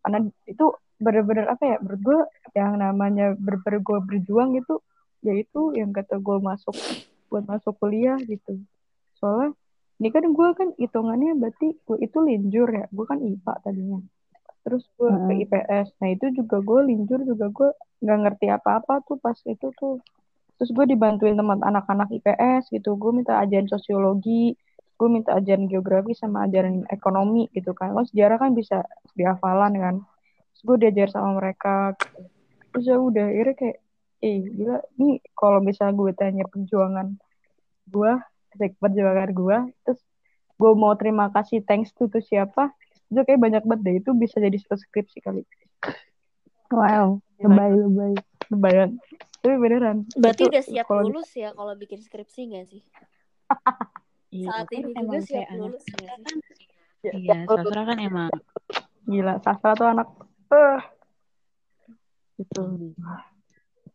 Karena 0.00 0.24
itu 0.48 0.66
bener-bener 0.98 1.46
apa 1.52 1.62
ya 1.62 1.76
menurut 1.84 2.00
gue 2.02 2.20
yang 2.56 2.72
namanya 2.80 3.36
bener-bener 3.36 3.80
gue 3.84 3.98
berjuang 4.08 4.48
gitu 4.58 4.80
yaitu 5.22 5.76
yang 5.76 5.92
kata 5.92 6.16
gue 6.18 6.36
masuk 6.40 6.74
buat 7.28 7.44
masuk 7.44 7.76
kuliah 7.76 8.16
gitu. 8.24 8.58
Soalnya 9.20 9.52
ini 10.00 10.08
kan 10.08 10.24
gue 10.24 10.48
kan 10.56 10.68
hitungannya 10.80 11.36
berarti 11.36 11.76
gue 11.84 11.98
itu 12.00 12.18
linjur 12.24 12.68
ya 12.72 12.86
gue 12.88 13.04
kan 13.04 13.20
IPA 13.20 13.54
tadinya. 13.60 14.00
Terus 14.64 14.84
gue 14.96 15.10
ke 15.28 15.32
Mm-mm. 15.32 15.42
IPS 15.44 15.86
nah 16.00 16.08
itu 16.08 16.26
juga 16.32 16.64
gue 16.64 16.80
linjur 16.88 17.20
juga 17.28 17.46
gue 17.52 17.70
nggak 18.02 18.18
ngerti 18.24 18.46
apa-apa 18.56 19.04
tuh 19.04 19.20
pas 19.20 19.36
itu 19.44 19.68
tuh 19.76 20.00
terus 20.58 20.74
gue 20.74 20.84
dibantuin 20.90 21.38
teman 21.38 21.62
anak-anak 21.62 22.10
IPS 22.10 22.74
gitu. 22.74 22.98
Gue 22.98 23.14
minta 23.14 23.38
ajaran 23.38 23.70
sosiologi 23.70 24.58
gue 24.98 25.06
minta 25.06 25.38
ajaran 25.38 25.70
geografi 25.70 26.10
sama 26.18 26.50
ajaran 26.50 26.82
ekonomi 26.90 27.46
gitu 27.54 27.70
kan. 27.70 27.94
Kalau 27.94 28.06
sejarah 28.10 28.36
kan 28.42 28.50
bisa 28.52 28.82
dihafalan 29.14 29.72
kan. 29.78 29.94
Terus 30.52 30.62
gue 30.66 30.76
diajar 30.82 31.08
sama 31.14 31.38
mereka 31.38 31.94
gitu. 31.94 32.26
terus 32.68 32.84
ya 32.84 32.98
udah 33.00 33.26
akhirnya 33.32 33.54
kayak 33.56 33.78
eh 34.18 34.38
gila 34.44 34.78
nih 34.98 35.14
kalau 35.32 35.58
misalnya 35.64 35.94
gue 35.94 36.12
tanya 36.12 36.44
perjuangan 36.50 37.16
gue 37.88 38.12
perjuangan 38.82 39.30
gue 39.30 39.58
terus 39.86 40.00
gue 40.58 40.72
mau 40.74 40.92
terima 40.98 41.30
kasih 41.30 41.62
thanks 41.62 41.94
to 41.94 42.10
tuh 42.10 42.20
siapa? 42.20 42.74
Itu 43.08 43.22
kayak 43.22 43.40
banyak 43.40 43.62
banget 43.64 43.80
deh. 43.86 43.94
Itu 44.02 44.10
bisa 44.18 44.42
jadi 44.42 44.58
satu 44.58 44.74
skripsi 44.82 45.18
kali. 45.22 45.46
Wow, 46.68 47.22
lebay 47.40 47.70
lebay. 47.72 48.12
lebaran 48.52 48.90
tapi 49.48 49.56
beneran 49.56 49.96
Berarti 50.12 50.42
Itu 50.44 50.50
udah 50.52 50.62
siap 50.62 50.86
di- 50.86 50.96
lulus 51.00 51.30
ya 51.32 51.48
kalau 51.56 51.72
bikin 51.72 52.00
skripsi 52.04 52.40
gak 52.52 52.66
sih? 52.68 52.82
Iya, 54.28 54.52
Saat 54.52 54.68
kan 54.68 54.76
ini 54.76 54.92
juga 54.92 55.00
emang 55.00 55.22
siap 55.24 55.48
lulus 55.56 55.84
sih? 55.88 56.04
Ya, 57.00 57.12
Iya, 57.16 57.36
sastra 57.48 57.80
kan 57.88 57.96
emang 57.96 58.28
gila 59.08 59.34
sastra 59.40 59.72
tuh 59.72 59.88
anak 59.88 60.08
eh 60.52 60.80
gitu 62.36 62.92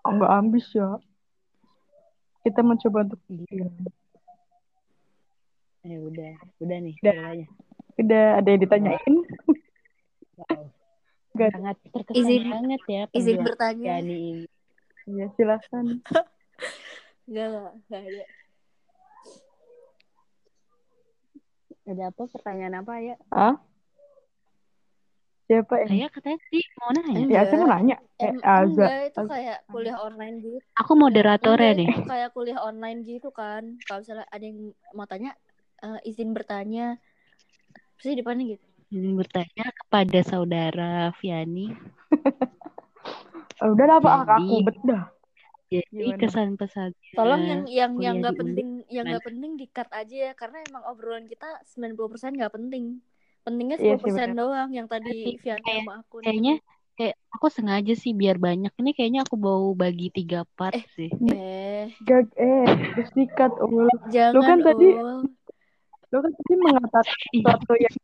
kok 0.02 0.10
nggak 0.10 0.32
ambis 0.34 0.66
ya 0.74 0.98
kita 2.42 2.66
mencoba 2.66 3.06
untuk 3.06 3.22
Gitu. 3.30 3.62
Eh 5.84 6.00
udah, 6.02 6.34
udah 6.60 6.78
nih 6.82 6.96
Udah. 6.98 7.14
ceritanya. 7.14 7.48
udah 7.94 8.26
ada 8.42 8.48
yang 8.50 8.62
ditanyain 8.66 9.16
Wow. 10.34 10.66
Sangat 11.54 11.76
terkesan 11.94 12.18
Izin- 12.18 12.50
banget 12.50 12.82
ya 12.90 13.04
Izin 13.14 13.38
bertanya. 13.42 13.86
Yani 14.02 14.18
ini. 14.18 14.46
Ya 15.08 15.28
silakan 15.36 15.86
Enggak, 17.28 17.46
enggak, 17.48 17.72
enggak 17.88 18.02
ada. 18.04 18.24
Ada 21.84 22.04
apa 22.12 22.24
pertanyaan 22.28 22.76
apa 22.80 22.94
ya? 23.00 23.16
ah 23.32 23.56
siapa 25.44 25.76
yang 25.84 25.90
Saya 25.92 26.08
katanya 26.08 26.40
sih 26.48 26.64
mau 26.80 26.90
nanya. 26.96 27.28
Ya 27.28 27.42
saya 27.44 27.58
mau 27.60 27.70
nanya 27.72 27.96
eh, 28.18 28.32
Aza 28.40 28.64
enggak, 28.64 28.92
itu 29.12 29.22
kayak 29.28 29.58
kuliah 29.68 29.98
online 30.00 30.36
gitu. 30.40 30.58
Aku 30.80 30.92
moderatornya 30.96 31.72
Enggak, 31.76 31.80
nih. 31.80 31.90
kayak 32.08 32.30
kuliah 32.32 32.60
online 32.60 33.00
gitu 33.04 33.30
kan. 33.32 33.64
Kalau 33.84 34.00
misalnya 34.04 34.28
ada 34.32 34.44
yang 34.44 34.60
mau 34.92 35.04
tanya, 35.08 35.32
eh, 35.80 36.00
izin 36.08 36.32
bertanya. 36.32 36.96
Di 38.00 38.16
depannya 38.16 38.56
gitu. 38.56 38.66
Izin 38.92 39.16
bertanya 39.16 39.66
kepada 39.72 40.20
saudara 40.24 41.12
Viani. 41.20 41.72
Eh, 43.64 43.70
udah 43.70 43.86
lah 43.88 43.98
pak 43.98 44.14
Jadi- 44.14 44.32
aku 44.44 44.56
bedah 44.62 45.04
Jadi 45.66 45.90
Gimana? 45.90 46.20
kesan-pesan 46.20 46.90
Tolong 47.18 47.42
yang 47.42 47.62
yang 47.66 47.92
yang 47.98 48.16
nggak 48.20 48.36
di 48.36 48.40
penting, 48.46 48.68
yang 48.88 49.10
nggak 49.10 49.26
penting 49.26 49.52
di-cut 49.58 49.90
aja 49.90 50.16
ya 50.30 50.34
karena 50.34 50.62
emang 50.64 50.84
obrolan 50.86 51.26
kita 51.26 51.50
90% 51.66 51.98
nggak 52.36 52.54
penting. 52.54 53.02
Pentingnya 53.42 53.82
Iya 53.82 53.98
10% 53.98 54.06
sih, 54.06 54.14
bener. 54.14 54.38
doang 54.38 54.70
yang 54.70 54.86
tadi 54.86 55.34
kayak- 55.36 55.66
sama 55.66 55.94
aku. 56.00 56.22
kayaknya 56.22 56.62
kayak 56.94 57.18
aku 57.28 57.48
sengaja 57.50 57.94
sih 57.94 58.14
biar 58.14 58.38
banyak. 58.38 58.70
Ini 58.72 58.92
kayaknya 58.94 59.26
aku 59.26 59.34
mau 59.34 59.74
bagi 59.74 60.08
tiga 60.10 60.46
part 60.54 60.78
Eh. 60.78 60.86
sih. 60.94 61.10
Eh, 61.10 61.90
gag 62.04 62.30
eh 62.36 62.70
terus 62.94 63.10
dikat 63.12 63.58
ul 63.58 63.90
jangan 64.08 64.46
kan 64.46 64.60
tadi- 64.64 64.94
Ul. 64.94 65.26
Lo 66.14 66.22
kan 66.22 66.30
tadi 66.30 66.54
mengatakan 66.56 67.18
sesuatu 67.34 67.74
yang 67.74 67.96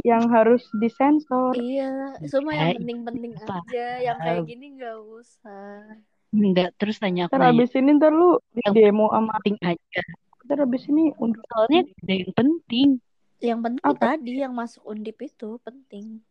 yang 0.00 0.24
harus 0.32 0.64
disensor 0.80 1.52
Iya, 1.52 2.16
semua 2.24 2.56
Eh, 2.56 2.58
yang 2.58 2.80
penting-penting 2.80 3.32
Pak. 3.36 3.60
aja. 3.68 3.86
Yang 4.00 4.16
kayak 4.24 4.42
gini 4.48 4.66
nggak 4.80 4.96
usah. 5.04 6.00
Enggak, 6.28 6.70
terus 6.80 6.96
tanya 6.96 7.28
aku 7.28 7.36
ntar 7.36 7.52
nanya, 7.52 7.56
abis 7.60 7.70
ini 7.76 7.90
ntar 7.96 8.12
lu 8.12 8.40
di 8.52 8.64
demo 8.72 9.12
sama 9.12 9.36
penting 9.44 9.60
aja. 9.60 10.02
ntar 10.48 10.58
abis 10.64 10.82
ini 10.88 11.12
untuk 11.20 11.44
Soalnya 11.44 11.80
ada 11.84 12.14
yang 12.16 12.32
penting. 12.32 12.88
Yang 13.38 13.60
penting 13.60 13.84
Apa? 13.84 14.04
tadi 14.16 14.32
yang 14.40 14.52
masuk 14.56 14.82
undip 14.88 15.16
itu 15.20 15.60
penting. 15.60 16.24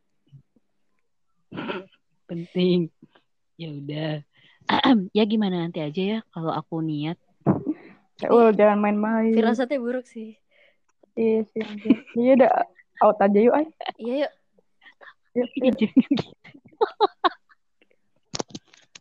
Penting. 2.25 2.89
Ya 3.55 3.69
udah. 3.71 4.13
ya 5.13 5.23
gimana 5.23 5.63
nanti 5.63 5.79
aja 5.79 6.01
ya 6.01 6.19
kalau 6.33 6.49
aku 6.49 6.81
niat. 6.81 7.17
ya 8.17 8.33
ul 8.33 8.49
jangan 8.51 8.81
main-main 8.81 9.37
Firasatnya 9.37 9.77
buruk 9.77 10.09
sih. 10.09 10.33
Iya 11.17 11.39
sih 11.51 11.63
iya 12.15 12.31
udah 12.37 12.49
out 13.03 13.17
aja 13.19 13.39
yuk 13.41 13.53
ay 13.57 13.65
Iya 13.97 14.13
yuk. 14.25 14.31
Yuk, 15.37 15.49
gitu. 15.53 15.85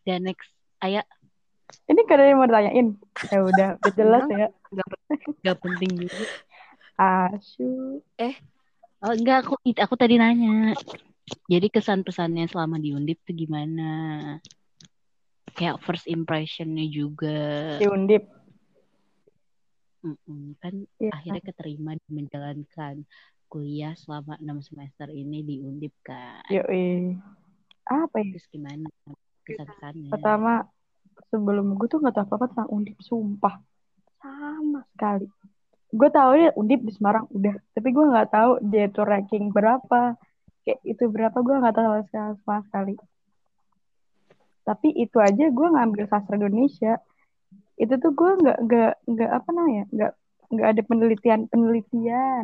Dan 0.05 0.21
next, 0.29 0.53
Aya 0.85 1.01
ini 1.87 2.03
kan 2.05 2.19
ada 2.19 2.29
yang 2.29 2.43
mau 2.43 2.51
ditanyain 2.51 2.89
ya 3.31 3.39
udah 3.41 3.69
udah 3.79 3.93
jelas 3.95 4.25
ya 4.29 4.49
nggak 5.41 5.59
penting 5.63 5.91
juga. 6.03 6.25
asyik 6.99 8.43
Oh 9.05 9.13
enggak, 9.13 9.45
aku 9.45 9.61
aku 9.77 9.95
tadi 9.95 10.17
nanya. 10.17 10.73
Jadi 11.47 11.69
kesan 11.69 12.01
pesannya 12.01 12.49
selama 12.49 12.81
di 12.81 12.97
Undip 12.97 13.21
tuh 13.29 13.37
gimana? 13.37 13.91
Kayak 15.53 15.85
first 15.85 16.09
impressionnya 16.09 16.89
juga. 16.89 17.77
di 17.77 17.87
undip 17.87 18.25
Mm-mm, 20.07 20.55
kan 20.63 20.75
Iya. 21.03 21.11
akhirnya 21.11 21.43
keterima 21.43 21.93
menjalankan 22.07 23.03
kuliah 23.51 23.95
selama 23.99 24.39
enam 24.39 24.63
semester 24.63 25.11
ini 25.11 25.43
di 25.43 25.59
Undip 25.63 25.95
kan. 26.07 26.47
yuk 26.47 26.67
apa 27.87 28.17
ya? 28.23 28.31
Terus 28.35 28.47
gimana 28.51 28.87
kesan-pesannya? 29.47 30.11
pertama 30.11 30.53
sebelum 31.31 31.75
gue 31.79 31.87
tuh 31.87 32.03
nggak 32.03 32.15
tahu 32.19 32.27
apa 32.27 32.35
apa 32.35 32.47
tentang 32.51 32.71
undip 32.71 32.99
sumpah. 33.03 33.55
Sama 34.19 34.83
sekali. 34.95 35.27
Gue 35.95 36.11
tahu 36.11 36.31
ya 36.35 36.51
undip 36.59 36.83
di 36.83 36.93
Semarang 36.95 37.31
udah. 37.31 37.55
Tapi 37.75 37.89
gue 37.95 38.05
nggak 38.11 38.31
tahu 38.31 38.51
dia 38.67 38.91
itu 38.91 39.01
ranking 39.07 39.55
berapa. 39.55 40.19
Kayak 40.67 40.81
itu 40.83 41.05
berapa 41.07 41.39
gue 41.39 41.55
nggak 41.63 41.75
tahu 41.79 41.87
sama 41.87 42.03
sekali, 42.11 42.35
sama 42.43 42.59
sekali 42.67 42.95
tapi 44.67 44.91
itu 44.99 45.23
aja 45.23 45.47
gue 45.47 45.69
ngambil 45.79 46.11
sastra 46.11 46.35
Indonesia 46.35 46.99
itu 47.77 47.95
tuh 48.01 48.13
gue 48.17 48.31
nggak 48.41 48.59
nggak 48.65 48.93
nggak 49.05 49.31
apa 49.31 49.49
namanya 49.53 49.85
nggak 49.93 50.13
nggak 50.53 50.69
ada 50.73 50.83
penelitian 50.87 51.41
penelitian. 51.53 52.43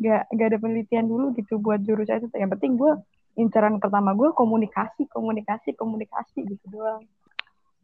Nggak 0.00 0.22
nggak 0.32 0.46
ada 0.48 0.58
penelitian 0.58 1.04
dulu 1.06 1.36
gitu 1.36 1.60
buat 1.60 1.84
jurusan 1.84 2.24
itu 2.24 2.28
yang 2.40 2.50
penting 2.52 2.80
gue 2.80 2.92
incaran 3.36 3.80
pertama 3.80 4.12
gue 4.12 4.32
komunikasi 4.32 5.08
komunikasi 5.08 5.76
komunikasi 5.76 6.44
gitu 6.48 6.64
doang. 6.72 7.04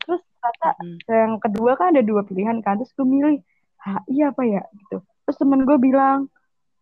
Terus 0.04 0.22
ternyata 0.40 0.68
Mm. 0.80 0.98
yang 1.08 1.34
kedua 1.40 1.72
kan 1.76 1.92
ada 1.92 2.02
dua 2.04 2.24
pilihan 2.24 2.64
kan 2.64 2.80
terus 2.80 2.92
gue 2.96 3.04
milih 3.04 3.40
HI 3.78 4.24
apa 4.24 4.42
ya? 4.44 4.62
gitu. 4.74 5.04
Terus 5.24 5.36
temen 5.36 5.62
gue 5.68 5.76
bilang 5.76 6.32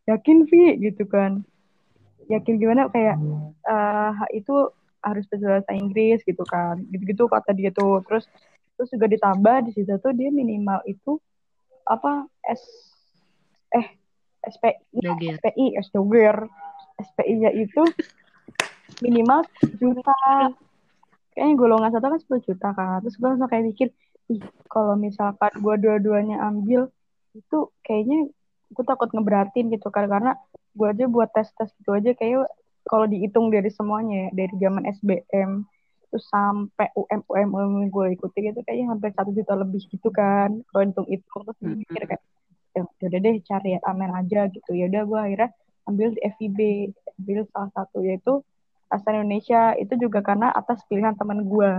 yakin 0.07 0.47
Vi 0.47 0.79
gitu 0.81 1.05
kan. 1.11 1.43
Yakin 2.31 2.59
gimana? 2.59 2.87
Kayak 2.91 3.19
HI 3.67 4.43
itu 4.43 4.57
harus 5.03 5.25
bahasa 5.31 5.71
Inggris 5.75 6.23
gitu 6.27 6.43
kan. 6.47 6.83
Gitu-gitu 6.91 7.27
kata 7.31 7.51
dia 7.55 7.71
tuh. 7.75 8.03
Terus 8.07 8.27
terus 8.77 8.93
juga 8.93 9.09
ditambah 9.09 9.57
di 9.67 9.71
situ 9.73 9.97
tuh 9.99 10.13
dia 10.13 10.29
minimal 10.29 10.85
itu 10.85 11.17
apa 11.89 12.29
S 12.45 12.63
eh 13.73 13.97
SPI 14.47 15.03
Doger. 15.03 15.35
SPI 15.41 15.67
S 15.81 15.89
Doger 15.91 16.37
SPI-nya 16.97 17.51
itu 17.53 17.83
minimal 19.05 19.45
10 19.61 19.77
juta. 19.77 20.17
Kayaknya 21.37 21.55
golongan 21.61 21.91
satu 21.93 22.07
kan 22.09 22.21
10 22.21 22.49
juta 22.49 22.69
kan. 22.73 23.05
Terus 23.05 23.17
gue 23.21 23.29
langsung 23.29 23.51
kayak 23.51 23.65
mikir 23.69 23.89
ih 24.27 24.43
kalau 24.67 24.97
misalkan 24.99 25.53
gue 25.61 25.75
dua-duanya 25.79 26.43
ambil 26.43 26.91
itu 27.37 27.71
kayaknya 27.85 28.33
gue 28.73 28.85
takut 28.89 29.13
ngeberatin 29.13 29.69
gitu 29.69 29.93
kan. 29.93 30.09
Karena 30.09 30.33
gue 30.73 30.89
aja 30.89 31.05
buat 31.09 31.29
tes-tes 31.37 31.73
gitu 31.77 31.93
aja 31.93 32.17
kayak 32.17 32.49
kalau 32.87 33.05
dihitung 33.05 33.53
dari 33.53 33.69
semuanya 33.69 34.29
ya 34.31 34.47
dari 34.47 34.55
zaman 34.57 34.83
SBM 34.89 35.51
terus 36.11 36.25
sampai 36.31 36.89
UM 36.95 37.21
UM 37.27 37.51
UM 37.51 37.71
yang 37.83 37.91
gue 37.91 38.07
ikuti 38.15 38.39
gitu 38.47 38.61
kayaknya 38.63 38.95
hampir 38.95 39.11
satu 39.13 39.31
juta 39.35 39.53
lebih 39.59 39.83
gitu 39.91 40.09
kan 40.15 40.63
kalau 40.71 40.85
hitung 40.87 41.09
hitung. 41.11 41.43
Terus 41.45 41.59
gue 41.59 41.73
mikir 41.83 42.03
kayak 42.07 42.23
ya 42.77 42.83
udah 43.09 43.21
deh 43.25 43.37
cari 43.43 43.69
yang 43.77 43.85
aman 43.85 44.11
aja 44.25 44.41
gitu. 44.53 44.71
Ya 44.77 44.87
udah 44.93 45.03
gue 45.05 45.21
akhirnya 45.21 45.51
ambil 45.87 46.07
di 46.15 46.21
FIB 46.23 46.59
ambil 47.23 47.39
salah 47.51 47.71
satu 47.75 47.99
yaitu 48.05 48.33
sastra 48.89 49.19
Indonesia. 49.19 49.75
Itu 49.77 49.95
juga 49.99 50.23
karena 50.23 50.53
atas 50.53 50.83
pilihan 50.87 51.17
teman 51.19 51.45
gue 51.47 51.71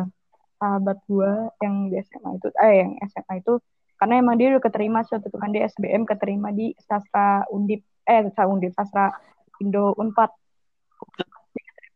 sahabat 0.58 0.98
gue 1.06 1.32
yang 1.62 1.94
di 1.94 2.02
SMA 2.02 2.30
itu 2.42 2.48
eh 2.66 2.74
yang 2.82 2.92
SMA 3.06 3.46
itu 3.46 3.62
karena 3.98 4.22
emang 4.22 4.36
dia 4.38 4.54
udah 4.54 4.64
keterima 4.64 5.02
itu 5.06 5.38
kan. 5.38 5.50
Dia 5.54 5.70
SBM 5.72 6.04
keterima 6.06 6.50
di 6.52 6.76
sastra 6.82 7.46
Undip 7.54 7.82
eh 8.06 8.26
sastra 8.30 8.46
Undip 8.50 8.72
sastra 8.76 9.16
Indo 9.62 9.96
Unpad. 9.98 10.32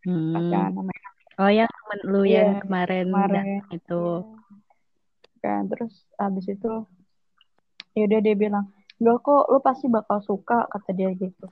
Hmm. 0.02 0.34
kan 0.34 0.74
namanya 0.74 0.91
Oh 1.42 1.50
ya 1.50 1.66
temen 1.66 2.00
lu 2.06 2.22
Iya, 2.22 2.38
yang 2.38 2.62
kemarin, 2.62 3.06
kemarin. 3.10 3.46
itu. 3.74 4.04
kan 5.42 5.66
terus 5.66 6.06
habis 6.22 6.46
itu 6.46 6.86
ya 7.98 8.06
udah 8.06 8.20
dia 8.22 8.36
bilang 8.38 8.70
enggak 9.02 9.26
kok 9.26 9.50
lu 9.50 9.58
pasti 9.58 9.90
bakal 9.90 10.22
suka 10.22 10.70
kata 10.70 10.94
dia 10.94 11.10
gitu. 11.18 11.50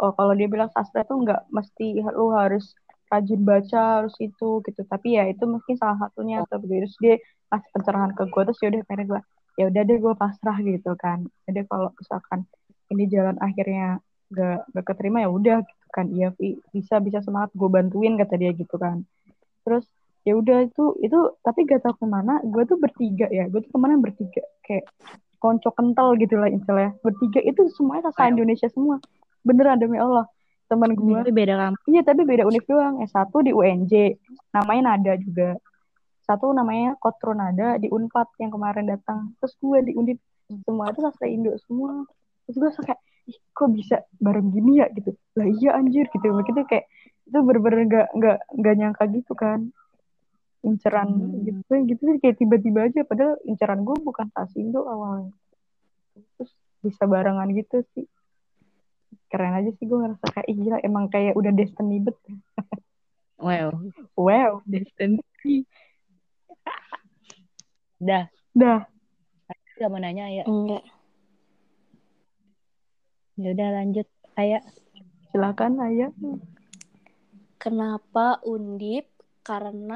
Oh 0.00 0.16
kalau 0.16 0.32
dia 0.32 0.48
bilang 0.48 0.72
sastra 0.72 1.04
itu 1.04 1.12
enggak 1.20 1.44
mesti 1.52 2.00
lu 2.16 2.32
harus 2.32 2.72
rajin 3.12 3.44
baca 3.44 4.00
harus 4.00 4.16
itu 4.24 4.64
gitu. 4.64 4.80
Tapi 4.88 5.20
ya 5.20 5.28
itu 5.28 5.44
mungkin 5.44 5.76
salah 5.76 6.00
satunya 6.00 6.40
atau 6.48 6.56
terus 6.64 6.96
dia 6.96 7.20
kasih 7.52 7.68
pencerahan 7.76 8.16
ke 8.16 8.24
gue 8.24 8.42
terus 8.48 8.58
ya 8.64 8.68
udah 8.72 8.80
akhirnya 8.88 9.06
gue 9.12 9.20
ya 9.60 9.64
udah 9.68 9.82
deh 9.84 9.98
gue 10.00 10.14
pasrah 10.16 10.56
gitu 10.64 10.90
kan. 10.96 11.18
Jadi 11.44 11.60
kalau 11.68 11.92
misalkan 11.92 12.48
ini 12.88 13.04
jalan 13.12 13.36
akhirnya 13.36 14.00
gak 14.32 14.64
gak 14.72 14.84
keterima 14.88 15.20
ya 15.20 15.28
udah 15.28 15.60
kan 15.90 16.06
iya 16.10 16.30
Vi, 16.34 16.58
bisa 16.70 16.98
bisa 17.02 17.20
semangat 17.20 17.50
gue 17.54 17.68
bantuin 17.68 18.14
kata 18.16 18.34
dia 18.38 18.50
gitu 18.54 18.74
kan. 18.78 19.02
Terus 19.66 19.84
ya 20.24 20.36
udah 20.36 20.68
itu 20.68 20.94
itu 21.00 21.18
tapi 21.40 21.64
gak 21.64 21.80
tau 21.82 21.96
ke 21.96 22.06
mana 22.06 22.38
gue 22.44 22.62
tuh 22.66 22.78
bertiga 22.78 23.26
ya. 23.28 23.46
Gue 23.50 23.60
tuh 23.66 23.72
ke 23.74 23.78
mana 23.78 23.98
bertiga. 23.98 24.42
Kayak 24.64 24.88
konco 25.40 25.72
kental 25.72 26.20
gitu 26.20 26.36
lah 26.36 26.52
istilahnya 26.52 26.92
bertiga 27.00 27.40
itu 27.40 27.66
semuanya 27.72 28.12
Wow. 28.12 28.28
Indonesia 28.36 28.68
semua. 28.68 28.96
Beneran 29.42 29.80
demi 29.80 29.96
Allah. 29.96 30.28
Teman 30.70 30.94
gue 30.94 31.18
Tapi 31.26 31.34
beda 31.34 31.54
kampus. 31.58 31.82
iya 31.90 32.02
tapi 32.06 32.22
beda 32.22 32.46
univ 32.46 32.62
doang. 32.68 33.02
S1 33.02 33.32
di 33.42 33.50
UNJ 33.50 33.92
namanya 34.54 34.94
Nada 34.94 35.12
juga. 35.18 35.58
Satu 36.22 36.54
namanya 36.54 36.94
Kotro 37.02 37.34
Nada 37.34 37.74
di 37.80 37.90
Unpad 37.90 38.38
yang 38.38 38.54
kemarin 38.54 38.86
datang. 38.86 39.34
Terus 39.42 39.58
gue 39.58 39.78
di 39.90 39.92
Undip. 39.98 40.18
Semua 40.66 40.90
itu 40.94 41.02
sastra 41.02 41.26
Indo 41.26 41.54
semua. 41.66 42.06
Terus 42.46 42.56
gue 42.58 42.70
kayak 42.86 43.00
Ih, 43.28 43.38
kok 43.52 43.68
bisa 43.72 43.96
bareng 44.16 44.48
gini 44.48 44.80
ya? 44.80 44.86
Gitu. 44.88 45.12
Lah 45.36 45.48
iya 45.48 45.70
anjir 45.76 46.06
gitu. 46.08 46.26
Begitu 46.32 46.64
kayak 46.64 46.86
itu 47.26 47.36
bener-bener 47.40 47.80
gak, 47.86 48.08
nggak 48.16 48.38
nggak 48.56 48.74
nyangka 48.78 49.04
gitu 49.12 49.32
kan. 49.34 49.68
Inceran 50.60 51.08
Hmm. 51.08 51.44
gitu 51.44 51.72
gitu 51.88 52.02
sih. 52.06 52.18
Kayak 52.20 52.36
tiba-tiba 52.38 52.80
aja. 52.88 53.00
Padahal 53.04 53.36
inceran 53.44 53.84
gue 53.84 53.96
bukan 54.00 54.28
Tasindo 54.30 54.84
awalnya. 54.84 55.32
Terus 56.36 56.52
bisa 56.80 57.04
barengan 57.04 57.48
gitu 57.52 57.84
sih. 57.92 58.06
Keren 59.26 59.54
aja 59.54 59.70
sih 59.72 59.86
gue 59.86 59.94
ngerasa 59.94 60.26
kayak 60.26 60.46
"Ih, 60.46 60.58
gila 60.58 60.78
emang 60.80 61.06
kayak 61.06 61.34
udah 61.34 61.52
destiny 61.52 62.00
bet. 62.00 62.16
Wow. 63.40 63.72
wow. 64.20 64.60
Destiny. 64.68 65.16
Dah, 68.00 68.28
dah. 68.52 68.84
Gak 69.76 69.88
mau 69.88 69.96
nanya 69.96 70.28
ya. 70.28 70.44
Enggak. 70.44 70.84
Ya 73.40 73.56
udah 73.56 73.68
lanjut. 73.72 74.04
Ayah. 74.36 74.60
silakan 75.32 75.80
ayah 75.88 76.12
Kenapa 77.56 78.36
Undip? 78.44 79.08
Karena 79.40 79.72